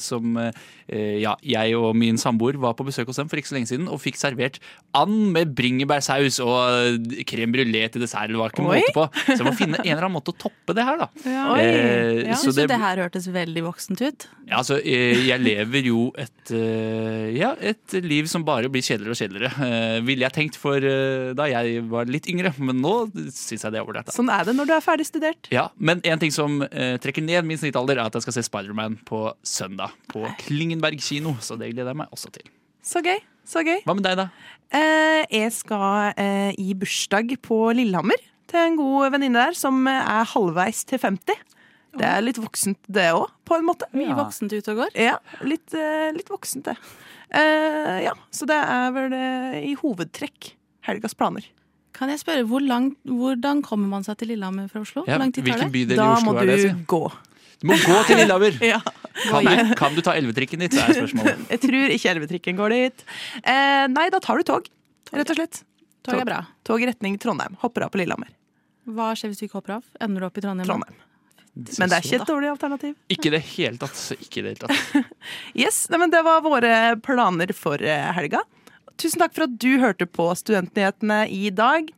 som 0.02 0.38
ja, 1.22 1.34
jeg 1.44 1.76
og 1.78 1.96
min 2.00 2.18
samboer 2.22 2.56
var 2.62 2.74
på 2.80 2.86
besøk 2.88 3.08
hos 3.12 3.18
dem 3.20 3.28
for 3.28 3.38
ikke 3.42 3.50
så 3.52 3.58
lenge 3.58 3.68
siden 3.72 3.88
og 3.92 4.00
fikk 4.04 4.16
servert 4.20 4.60
and 4.96 5.32
med 5.36 5.52
bringebærsaus 5.58 6.40
og 6.44 6.58
eh, 7.12 7.24
crème 7.28 7.52
brulé 7.56 7.84
til 7.92 8.02
dessert. 8.04 8.32
Det 8.32 8.40
var 8.40 8.54
ikke 8.54 8.64
måte 8.66 8.94
på. 8.96 9.08
Så 9.28 9.38
jeg 9.42 9.48
må 9.48 9.54
finne 9.58 9.82
en 9.82 9.88
eller 9.92 10.06
annen 10.08 10.16
måte 10.18 10.32
å 10.34 10.38
toppe 10.48 10.76
det 10.78 10.86
her, 10.88 10.98
da. 11.04 11.10
Ja. 11.28 11.46
Eh, 11.60 12.24
Jeg 12.28 12.40
så 12.42 12.54
det, 12.56 12.68
det- 12.72 12.80
her 12.82 13.02
hørtes 13.04 13.28
veldig 13.34 13.64
voksent 13.68 14.02
ut. 14.06 14.28
Ja, 14.48 14.62
altså, 14.62 14.78
eh, 14.80 15.26
jeg 15.28 15.42
lever 15.44 15.90
jo 15.90 16.06
et, 16.18 16.52
eh, 16.56 17.32
ja, 17.36 17.52
et 17.60 17.98
liv 18.04 18.28
som 18.32 18.46
bare 18.48 18.70
blir 18.72 18.82
kjedeligere 18.86 19.16
og 19.16 19.20
kjedeligere. 19.20 19.52
Eh, 19.68 20.00
Ville 20.08 20.24
jeg 20.24 20.34
tenkt 20.38 20.56
for 20.60 20.78
eh, 20.78 21.34
da 21.36 21.48
jeg 21.52 21.82
var 21.92 22.06
litt 22.08 22.30
yngre, 22.32 22.54
men 22.64 22.80
nå 22.82 22.94
syns 23.34 23.66
jeg 23.66 23.74
det 23.76 23.82
er 23.82 23.88
ålreit. 23.88 24.14
Sånn 24.16 24.32
er 24.32 24.46
det 24.48 24.56
når 24.56 24.70
du 24.70 24.74
er 24.78 24.84
ferdig 24.86 25.08
studert. 25.10 25.50
Ja, 25.52 25.68
men 25.78 26.00
en 26.08 26.20
ting 26.22 26.32
som 26.32 26.62
eh, 26.64 26.96
trekker 27.04 27.24
ned 27.26 27.44
min 27.48 27.60
snittalder, 27.60 27.98
er 28.00 28.08
at 28.08 28.16
jeg 28.18 28.24
skal 28.28 28.38
se 28.38 28.46
Spiderman 28.48 28.96
på 29.08 29.26
søndag. 29.44 29.92
På 30.12 30.24
Klingenberg 30.78 31.02
kino, 31.02 31.36
så 31.42 31.58
det 31.58 31.72
gleder 31.74 31.92
jeg 31.92 31.98
meg 31.98 32.14
også 32.14 32.30
til. 32.32 32.48
Så 32.86 33.02
gøy. 33.02 33.20
Så 33.48 33.64
gøy. 33.66 33.82
Hva 33.88 33.96
med 33.96 34.06
deg, 34.06 34.20
da? 34.20 34.28
Eh, 34.76 35.24
jeg 35.32 35.52
skal 35.56 36.14
eh, 36.20 36.54
i 36.60 36.74
bursdag 36.78 37.34
på 37.42 37.58
Lillehammer 37.76 38.20
til 38.48 38.60
en 38.62 38.78
god 38.80 39.12
venninne 39.16 39.48
der 39.48 39.58
som 39.58 39.80
er 39.90 40.28
halvveis 40.28 40.84
til 40.88 41.00
50. 41.00 41.36
Det 41.98 42.06
er 42.06 42.22
litt 42.22 42.38
voksent, 42.38 42.78
det 42.92 43.08
òg, 43.16 43.32
på 43.48 43.58
en 43.58 43.66
måte. 43.66 43.88
Mye 43.96 44.14
voksent 44.18 44.54
ute 44.54 44.74
og 44.76 44.84
går. 44.84 44.92
Ja, 45.00 45.18
litt, 45.48 45.74
eh, 45.74 46.12
litt 46.14 46.30
voksent, 46.30 46.68
det. 46.68 46.76
Eh, 47.32 48.04
ja, 48.06 48.14
så 48.30 48.46
det 48.48 48.58
er 48.60 48.92
vel 48.96 49.16
eh, 49.18 49.62
i 49.72 49.74
hovedtrekk 49.80 50.52
helgas 50.88 51.18
planer. 51.18 51.48
Kan 51.98 52.12
jeg 52.14 52.22
spørre, 52.22 52.44
hvor 52.46 52.62
langt, 52.62 53.00
Hvordan 53.08 53.64
kommer 53.66 53.90
man 53.90 54.06
seg 54.06 54.20
til 54.20 54.30
Lillehammer 54.36 54.68
fra 54.70 54.84
Oslo? 54.84 55.08
Ja, 55.08 55.16
hvor 55.16 55.24
lang 55.26 55.34
tid 55.34 55.48
tar 55.50 55.66
det? 55.66 55.98
Da 55.98 56.12
må 56.22 56.36
det? 56.38 56.60
du 56.62 56.84
gå. 56.86 57.08
Du 57.62 57.68
må 57.70 57.78
gå 57.82 57.98
til 58.08 58.22
Lillehammer! 58.22 58.58
Ja. 58.74 58.82
Kan 59.18 59.48
du, 59.48 59.72
kan 59.80 59.96
du 59.98 60.02
ta 60.06 60.14
elvetrikken 60.14 60.62
dit, 60.62 60.76
så 60.78 60.84
er 60.86 61.00
spørsmålet. 61.00 61.40
Jeg 61.56 61.62
tror 61.64 61.94
ikke 61.96 62.12
elvetrikken 62.12 62.60
går 62.60 62.76
dit. 62.76 63.06
Eh, 63.42 63.86
nei, 63.90 64.04
da 64.14 64.20
tar 64.22 64.38
du 64.38 64.46
tog, 64.46 64.68
rett 65.10 65.32
og 65.34 65.40
slett. 65.40 65.64
Tog 66.06 66.22
er 66.22 66.28
bra. 66.30 66.44
Tog 66.68 66.84
i 66.86 66.90
retning 66.92 67.18
Trondheim. 67.20 67.58
Hopper 67.64 67.88
av 67.88 67.96
på 67.96 68.00
Lillehammer. 68.04 68.30
Hva 68.88 69.10
skjer 69.18 69.34
hvis 69.34 69.42
du 69.42 69.48
ikke 69.48 69.58
hopper 69.58 69.80
av? 69.80 69.88
Ender 70.06 70.22
du 70.22 70.28
opp 70.30 70.38
i 70.38 70.44
Trondheim? 70.46 70.70
Trondheim. 70.70 71.02
Men 71.58 71.90
det 71.90 71.98
er 71.98 72.06
ikke 72.06 72.20
et 72.22 72.30
dårlig 72.30 72.50
alternativ. 72.52 72.94
Ikke 73.10 73.32
i 73.32 73.34
det 73.34 73.42
hele 73.56 73.82
tatt. 73.82 73.98
Ikke 74.22 74.44
det 74.46 74.54
hele 74.54 74.62
tatt. 74.68 75.16
Yes, 75.64 75.88
nei, 75.90 76.00
men 76.04 76.14
Det 76.14 76.22
var 76.28 76.46
våre 76.46 76.72
planer 77.02 77.54
for 77.58 77.82
eh, 77.82 78.12
helga. 78.14 78.44
Tusen 79.02 79.22
takk 79.22 79.34
for 79.34 79.48
at 79.48 79.58
du 79.58 79.72
hørte 79.82 80.06
på 80.10 80.30
Studentnyhetene 80.38 81.24
i 81.34 81.50
dag. 81.50 81.90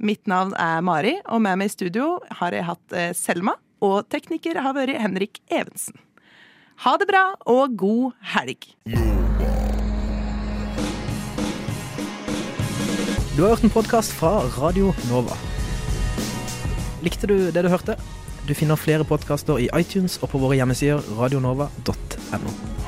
Mitt 0.00 0.24
navn 0.28 0.56
er 0.60 0.80
Mari, 0.84 1.14
og 1.28 1.44
med 1.44 1.60
meg 1.60 1.70
i 1.70 1.76
studio 1.76 2.16
har 2.40 2.56
jeg 2.56 2.66
hatt 2.68 2.96
eh, 2.96 3.12
Selma. 3.16 3.56
Og 3.84 4.06
tekniker 4.08 4.60
har 4.64 4.76
vært 4.76 4.96
Henrik 5.02 5.40
Evensen. 5.52 5.98
Ha 6.84 6.96
det 7.00 7.08
bra, 7.08 7.24
og 7.48 7.76
god 7.76 8.12
helg. 8.34 8.68
Du 13.36 13.42
har 13.42 13.52
hørt 13.52 13.64
en 13.64 13.72
podkast 13.72 14.14
fra 14.16 14.38
Radio 14.56 14.94
Nova. 15.10 15.36
Likte 17.04 17.28
du 17.28 17.36
det 17.52 17.64
du 17.64 17.68
hørte? 17.68 17.98
Du 18.48 18.54
finner 18.54 18.80
flere 18.80 19.04
podkaster 19.04 19.60
i 19.60 19.68
iTunes 19.76 20.16
og 20.22 20.32
på 20.32 20.40
våre 20.40 20.56
hjemmesider 20.56 21.04
radionova.no. 21.18 22.85